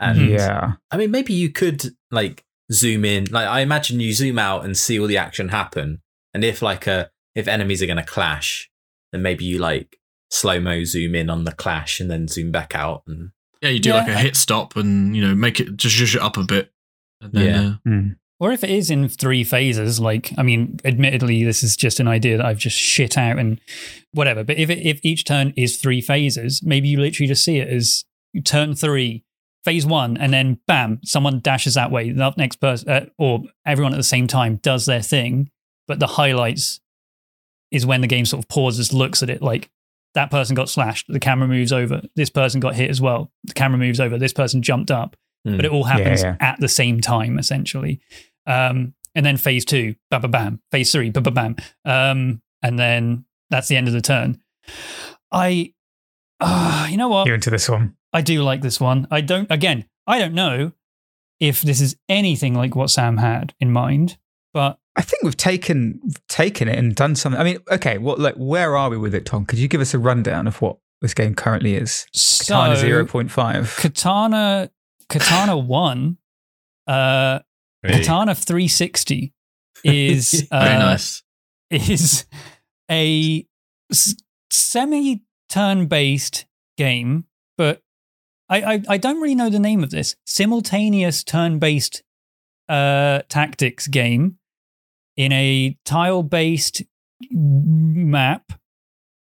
[0.00, 0.30] And Mhm.
[0.38, 0.72] yeah.
[0.90, 3.26] I mean, maybe you could like zoom in.
[3.30, 6.00] Like, I imagine you zoom out and see all the action happen.
[6.32, 8.70] And if like a if enemies are going to clash,
[9.12, 9.98] then maybe you like
[10.30, 13.02] slow mo zoom in on the clash and then zoom back out.
[13.06, 13.30] And
[13.64, 13.96] Yeah, you do Yeah.
[13.96, 16.70] like a hit stop and you know make it just zhuzh it up a bit.
[17.20, 17.68] And then, Yeah.
[17.68, 18.16] uh, Mm.
[18.40, 22.08] Or if it is in three phases, like I mean, admittedly, this is just an
[22.08, 23.60] idea that I've just shit out and
[24.12, 24.44] whatever.
[24.44, 27.68] But if it, if each turn is three phases, maybe you literally just see it
[27.68, 28.04] as
[28.44, 29.22] turn three,
[29.64, 32.10] phase one, and then bam, someone dashes that way.
[32.10, 35.48] The next person uh, or everyone at the same time does their thing,
[35.88, 36.80] but the highlights
[37.70, 39.70] is when the game sort of pauses, looks at it like
[40.14, 42.02] that person got slashed, the camera moves over.
[42.16, 44.18] This person got hit as well, the camera moves over.
[44.18, 45.56] This person jumped up Hmm.
[45.56, 46.36] but it all happens yeah.
[46.40, 48.00] at the same time essentially.
[48.46, 50.60] Um, and then phase two, bam, bam, bam.
[50.72, 51.56] Phase three, bam, bam, bam.
[51.84, 54.40] Um, and then that's the end of the turn.
[55.30, 55.74] I,
[56.40, 57.26] uh, you know what?
[57.26, 57.96] You're into this one.
[58.12, 59.06] I do like this one.
[59.10, 59.50] I don't.
[59.50, 60.72] Again, I don't know
[61.40, 64.18] if this is anything like what Sam had in mind,
[64.52, 67.40] but I think we've taken taken it and done something.
[67.40, 69.44] I mean, okay, what like where are we with it, Tom?
[69.44, 72.06] Could you give us a rundown of what this game currently is?
[72.12, 73.74] so Katana zero point five.
[73.76, 74.70] Katana,
[75.08, 76.18] Katana one,
[76.86, 77.40] uh,
[77.84, 79.32] Katana three sixty
[79.82, 81.22] is uh, very nice.
[81.70, 82.26] is
[82.88, 83.44] a
[83.90, 84.14] s-
[84.50, 86.46] semi turn based
[86.78, 87.24] game,
[87.58, 87.82] but
[88.48, 90.14] I, I, I don't really know the name of this.
[90.24, 92.04] Simultaneous turn based
[92.68, 94.38] uh, tactics game
[95.16, 96.82] in a tile based
[97.30, 98.52] map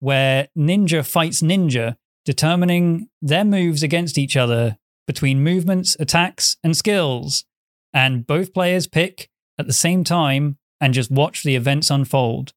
[0.01, 7.45] where ninja fights ninja, determining their moves against each other between movements, attacks, and skills.
[7.93, 9.29] And both players pick
[9.59, 12.53] at the same time and just watch the events unfold.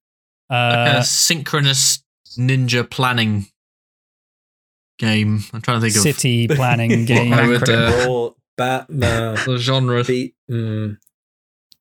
[0.49, 2.03] like Uh, a synchronous
[2.37, 3.47] ninja planning
[4.97, 5.43] game.
[5.53, 7.33] I'm trying to think of city planning game.
[7.33, 10.03] I would, uh, Batman, the genre.
[10.03, 10.33] beat.
[10.49, 10.97] Mm.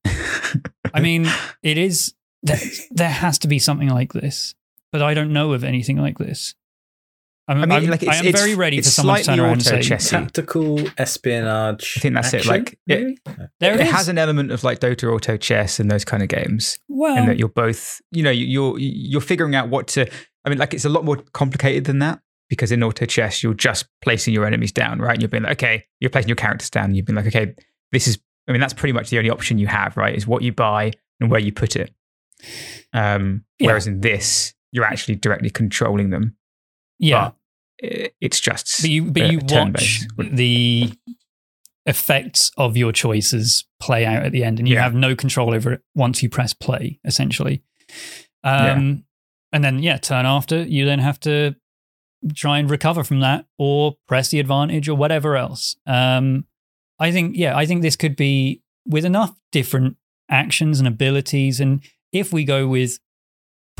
[0.94, 1.26] I mean,
[1.62, 2.14] it is.
[2.42, 2.58] There,
[2.90, 4.54] there has to be something like this,
[4.92, 6.54] but I don't know of anything like this.
[7.46, 9.24] I'm, I mean, I'm, like, it's- I am it's- very ready for it's someone to
[9.24, 10.10] turn slightly around and say, auto-chessy.
[10.16, 11.94] Tactical espionage.
[11.96, 13.18] I think that's it, like, it-
[13.60, 16.22] "There it it is." has an element of like Dota Auto Chess and those kind
[16.22, 20.10] of games, well, and that you're both, you know, you're you're figuring out what to.
[20.44, 22.20] I mean, like it's a lot more complicated than that
[22.50, 25.12] because in auto chess you're just placing your enemies down, right?
[25.14, 26.86] And you're being like, okay, you're placing your characters down.
[26.86, 27.54] And you've been like, okay,
[27.92, 28.18] this is.
[28.48, 30.14] I mean, that's pretty much the only option you have, right?
[30.14, 31.92] Is what you buy and where you put it.
[32.92, 33.68] Um, Yeah.
[33.68, 36.36] Whereas in this, you're actually directly controlling them.
[36.98, 37.30] Yeah.
[37.80, 38.82] But it's just.
[38.82, 40.92] But you, but uh, you watch the
[41.86, 44.82] effects of your choices play out at the end, and you Yeah.
[44.82, 47.62] have no control over it once you press play, essentially.
[48.42, 49.04] Um,
[49.52, 51.54] And then, yeah, turn after, you then have to
[52.34, 55.76] try and recover from that or press the advantage or whatever else.
[55.86, 56.46] Um,
[56.98, 59.96] I think, yeah, I think this could be with enough different
[60.30, 61.60] actions and abilities.
[61.60, 61.82] And
[62.12, 62.98] if we go with,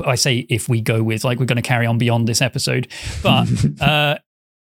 [0.04, 2.88] I say if we go with, like we're going to carry on beyond this episode,
[3.22, 3.48] but
[3.80, 4.18] uh,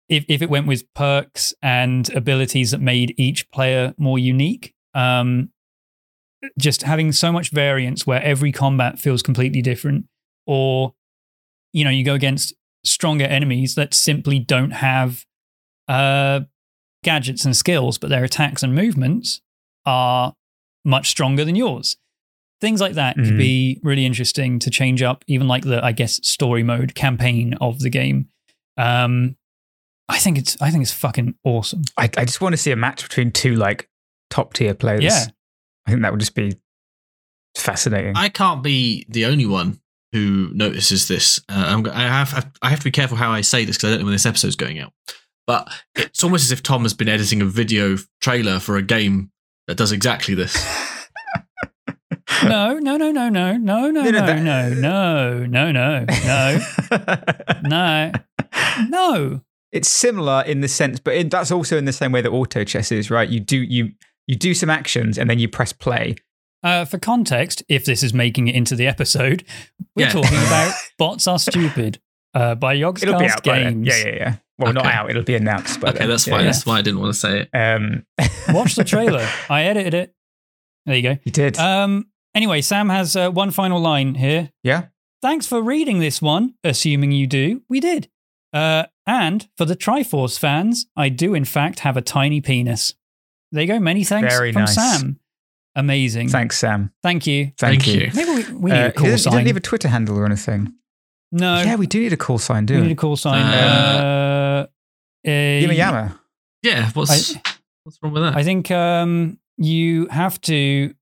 [0.09, 5.49] if, if it went with perks and abilities that made each player more unique, um,
[6.59, 10.05] just having so much variance where every combat feels completely different,
[10.45, 10.93] or
[11.71, 12.53] you know, you go against
[12.85, 15.25] stronger enemies that simply don't have
[15.87, 16.41] uh,
[17.03, 19.41] gadgets and skills, but their attacks and movements
[19.85, 20.33] are
[20.85, 21.97] much stronger than yours.
[22.61, 23.37] Things like that could Mhm.
[23.37, 27.79] be really interesting to change up, even like the, I guess, story mode campaign of
[27.79, 28.29] the game.
[28.77, 29.35] Um,
[30.09, 31.81] I think it's, I think it's fucking awesome.
[31.97, 33.89] I, I just want to see a match between two like
[34.29, 35.03] top tier players.
[35.03, 35.25] Yeah.
[35.85, 36.53] I think that would just be
[37.57, 38.13] fascinating.
[38.15, 39.79] I can't be the only one
[40.11, 41.39] who notices this.
[41.49, 43.91] Uh, I'm, I have I have to be careful how I say this because I
[43.91, 44.93] don't know when this episode's going out.
[45.45, 49.31] But it's almost as if Tom has been editing a video trailer for a game
[49.67, 50.55] that does exactly this.
[52.43, 56.59] No, no, no, no, no, no, no, No, no, no, no, no, no, no,
[57.63, 58.11] no,
[58.89, 59.41] no.
[59.71, 62.63] it's similar in the sense, but it, that's also in the same way that auto
[62.65, 63.29] chess is, right?
[63.29, 63.91] You do you
[64.27, 66.15] you do some actions and then you press play.
[66.63, 69.43] Uh, for context, if this is making it into the episode,
[69.95, 70.11] we're Yeah.
[70.11, 71.99] talking about Bots Are Stupid
[72.33, 73.83] uh, by It'll be Yogscast out by then.
[73.83, 73.87] Games.
[73.87, 74.35] Yeah, yeah, yeah.
[74.59, 75.09] Well, not out.
[75.09, 75.79] It'll be announced.
[75.81, 76.09] By okay, then.
[76.09, 76.41] that's Yeah, fine.
[76.45, 76.51] yeah.
[76.51, 77.49] That's why I didn't want to say it.
[77.57, 78.05] Um,
[78.55, 79.27] Watch the trailer.
[79.49, 80.13] I edited it.
[80.85, 81.17] There you go.
[81.23, 81.57] you did.
[81.57, 84.51] Um, anyway, Sam has uh, one final line here.
[84.63, 84.85] yeah.
[85.21, 87.61] Thanks for reading this one, assuming you do.
[87.69, 88.09] We did.
[88.51, 92.93] Uh, and for the Triforce fans, I do in fact have a tiny penis.
[93.53, 93.79] There you go.
[93.79, 94.75] Many thanks Very from nice.
[94.75, 95.19] Sam.
[95.75, 96.27] Amazing.
[96.29, 96.91] Thanks, Sam.
[97.01, 97.45] Thank you.
[97.57, 98.01] Thank, Thank you.
[98.01, 98.11] you.
[98.13, 99.31] Maybe we, we need Uh, a he call doesn't, he sign.
[99.31, 100.73] doesn't leave a Twitter handle or anything.
[101.33, 102.87] No, yeah, we do need a call sign, do we we?
[102.87, 103.41] need a call sign.
[103.41, 104.67] Uh,
[105.25, 105.31] Uh, uh,
[105.61, 106.19] Yama Yama.
[106.61, 107.41] Yeah, what's I-
[107.83, 108.35] what's wrong with that?
[108.37, 110.93] I think um, you have to.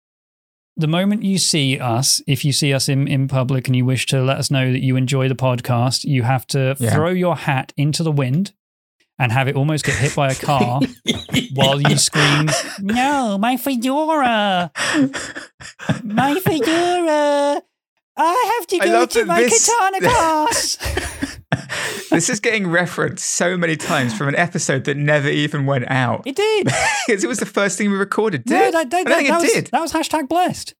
[0.77, 4.05] The moment you see us, if you see us in, in public and you wish
[4.07, 6.93] to let us know that you enjoy the podcast, you have to Yeah.
[6.95, 8.53] throw your hat into the wind
[9.19, 10.79] and have it almost get hit by a car
[11.53, 14.71] while you scream, No, my fedora!
[16.03, 17.61] My fedora!
[18.23, 20.77] I have to I go to my this- katana class!
[22.09, 26.23] this is getting referenced so many times from an episode that never even went out.
[26.25, 26.65] it did!
[27.07, 28.43] Because it was the first thing we recorded.
[28.45, 28.71] Did No, it?
[28.71, 29.65] that, that, I don't think that it was, did.
[29.67, 30.75] that was hashtag blessed.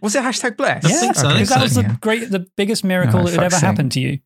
[0.00, 0.86] Was it hashtag blessed?
[0.86, 1.96] I think so, I because think that was so, the yeah.
[2.00, 3.62] great, the biggest miracle Oh, that had ever sake.
[3.64, 4.20] happened to you.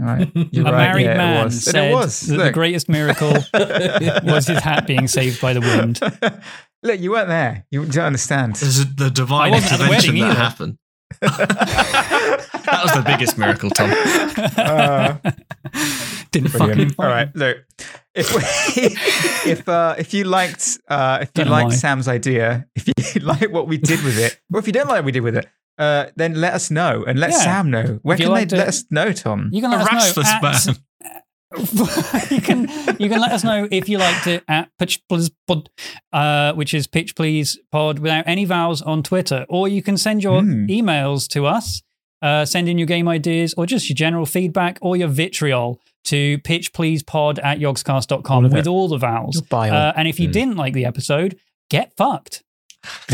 [0.00, 0.30] All right.
[0.34, 0.78] You're a right.
[0.88, 1.64] married yeah, man it was.
[1.64, 2.20] said And it was.
[2.22, 6.00] that the greatest miracle was his hat being saved by the wind.
[6.82, 7.66] Look, you weren't there.
[7.70, 8.56] You don't understand.
[8.56, 10.34] There's a, the divine I wasn't at the intervention that either.
[10.34, 10.78] happened.
[11.20, 13.90] That was the biggest miracle, Tom.
[14.56, 15.16] Uh,
[16.30, 16.92] Didn't Brilliant.
[16.92, 17.58] fucking All right, look.
[18.14, 18.42] If we,
[19.50, 21.74] if uh, if you liked uh, if you Don't liked why.
[21.74, 24.98] Sam's idea, if you like what we did with it, or if you don't like
[24.98, 25.46] what we did with it,
[25.78, 27.38] uh, then let us know and let Yeah.
[27.38, 27.98] Sam know.
[28.02, 29.50] Where If you can liked they it- let us know, Tom?
[29.52, 30.50] You can let Harass us know.
[30.50, 30.78] this at-
[32.30, 35.68] you can you can let us know if you liked it at Pitch Please Pod,
[36.12, 40.22] uh, which is Pitch Please Pod without any vowels on Twitter, or you can send
[40.22, 40.66] your Hmm.
[40.66, 41.82] emails to us.
[42.22, 46.38] Uh, send in your game ideas or just your general feedback or your vitriol to
[46.38, 48.56] pitchpleasepod at All yogscast.com of it.
[48.56, 49.42] with all the vowels.
[49.52, 50.32] Uh, and if you Hmm.
[50.32, 51.36] didn't like the episode,
[51.70, 52.42] get fucked.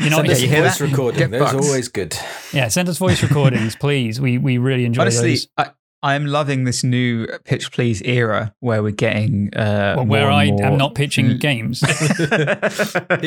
[0.00, 0.84] You know, Send yeah, us you a hear voice that?
[0.90, 1.18] recording.
[1.18, 2.14] Get Those are always good.
[2.52, 4.20] Yeah, send us voice recordings, please.
[4.20, 5.48] We we really enjoy Honestly, those.
[5.56, 5.70] I,
[6.04, 10.64] I'm loving this new Pitch Please era where we're getting uh, Well, where I more-
[10.64, 11.80] am not pitching games.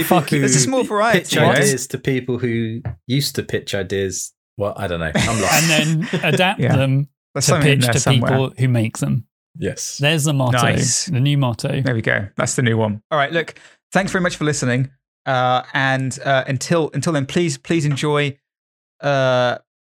[0.05, 0.39] Fuck you.
[0.39, 1.19] There's a small variety.
[1.19, 1.57] Pitch right?
[1.57, 4.33] ideas to people who used to pitch ideas.
[4.57, 5.11] Well, I don't know.
[5.15, 5.69] I'm lost.
[5.71, 6.75] and then adapt Yeah.
[6.75, 8.31] them There's to pitch to somewhere.
[8.31, 9.27] people who make them.
[9.57, 9.97] yes.
[9.97, 10.57] There's the motto.
[10.57, 11.05] Nice.
[11.05, 11.81] The new motto.
[11.81, 12.27] There we go.
[12.35, 13.01] That's the new one.
[13.11, 13.31] All right.
[13.31, 13.55] Look,
[13.93, 14.91] thanks very much for listening.
[15.25, 18.37] Uh, and uh, until until then, please please enjoy.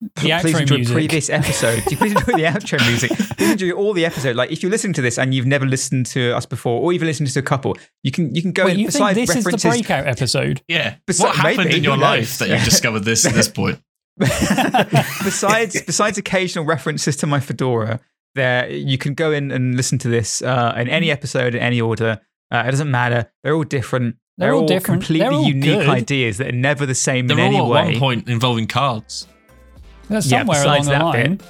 [0.01, 0.95] The please outro enjoy music.
[0.95, 1.83] previous episodes.
[1.85, 3.11] please enjoy the outro music.
[3.39, 4.37] Please enjoy all the episode.
[4.37, 7.07] Like if you're listening to this and you've never listened to us before, or even
[7.09, 9.37] listened to a couple, you can you can go Wait, in you think besides this
[9.37, 10.63] is the breakout episode?
[10.69, 10.97] Yeah.
[11.07, 13.81] Besi- what happened maybe, in your life that you've discovered this at this point?
[14.19, 18.01] besides besides occasional references to my fedora,
[18.35, 21.81] there you can go in and listen to this uh, in any episode in any
[21.81, 22.21] order.
[22.51, 23.31] Uh, it doesn't matter.
[23.43, 24.17] They're all different.
[24.37, 25.03] They're all different.
[25.03, 25.89] completely They're all unique good.
[25.89, 27.93] ideas that are never the same They're in any all at way.
[27.93, 29.29] one point involving cards.
[30.09, 31.37] That's Yeah, somewhere along the that line.
[31.37, 31.47] bit.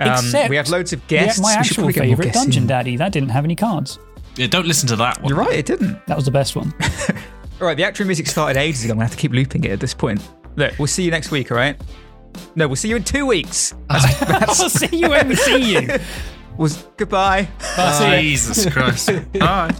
[0.00, 1.40] Um, Except we have loads of the- guests.
[1.40, 2.66] my We actual probably get more favorite Dungeon.
[2.66, 3.98] Daddy that didn't have any cards.
[4.36, 5.28] Yeah, don't listen to that one.
[5.28, 5.52] You're right.
[5.58, 6.04] It didn't.
[6.06, 6.72] That was the best one.
[7.60, 8.92] All right, the actual music started ages ago.
[8.92, 10.26] I'm gonna have to keep looping it at this point.
[10.56, 11.50] Look, we'll see you next week.
[11.50, 11.76] All right?
[12.54, 13.74] No, we'll see you in two weeks.
[13.90, 15.98] That's, that's, I'll see you when we see you.
[16.56, 17.48] was goodbye.
[18.20, 19.10] Jesus Christ.
[19.38, 19.74] Bye.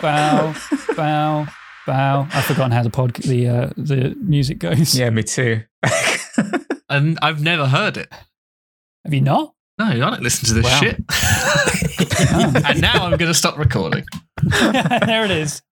[0.00, 0.54] Bow,
[0.96, 1.46] bow,
[1.86, 2.28] bow.
[2.32, 4.96] I've forgotten how the pod the uh, the music goes.
[4.98, 5.62] Yeah, me too.
[6.90, 8.08] And I've never heard it.
[9.04, 9.52] Have you not?
[9.78, 10.80] No, I don't listen to this Wow.
[10.80, 10.96] shit.
[12.66, 14.04] and now I'm going to stop recording.
[14.42, 15.60] there it is.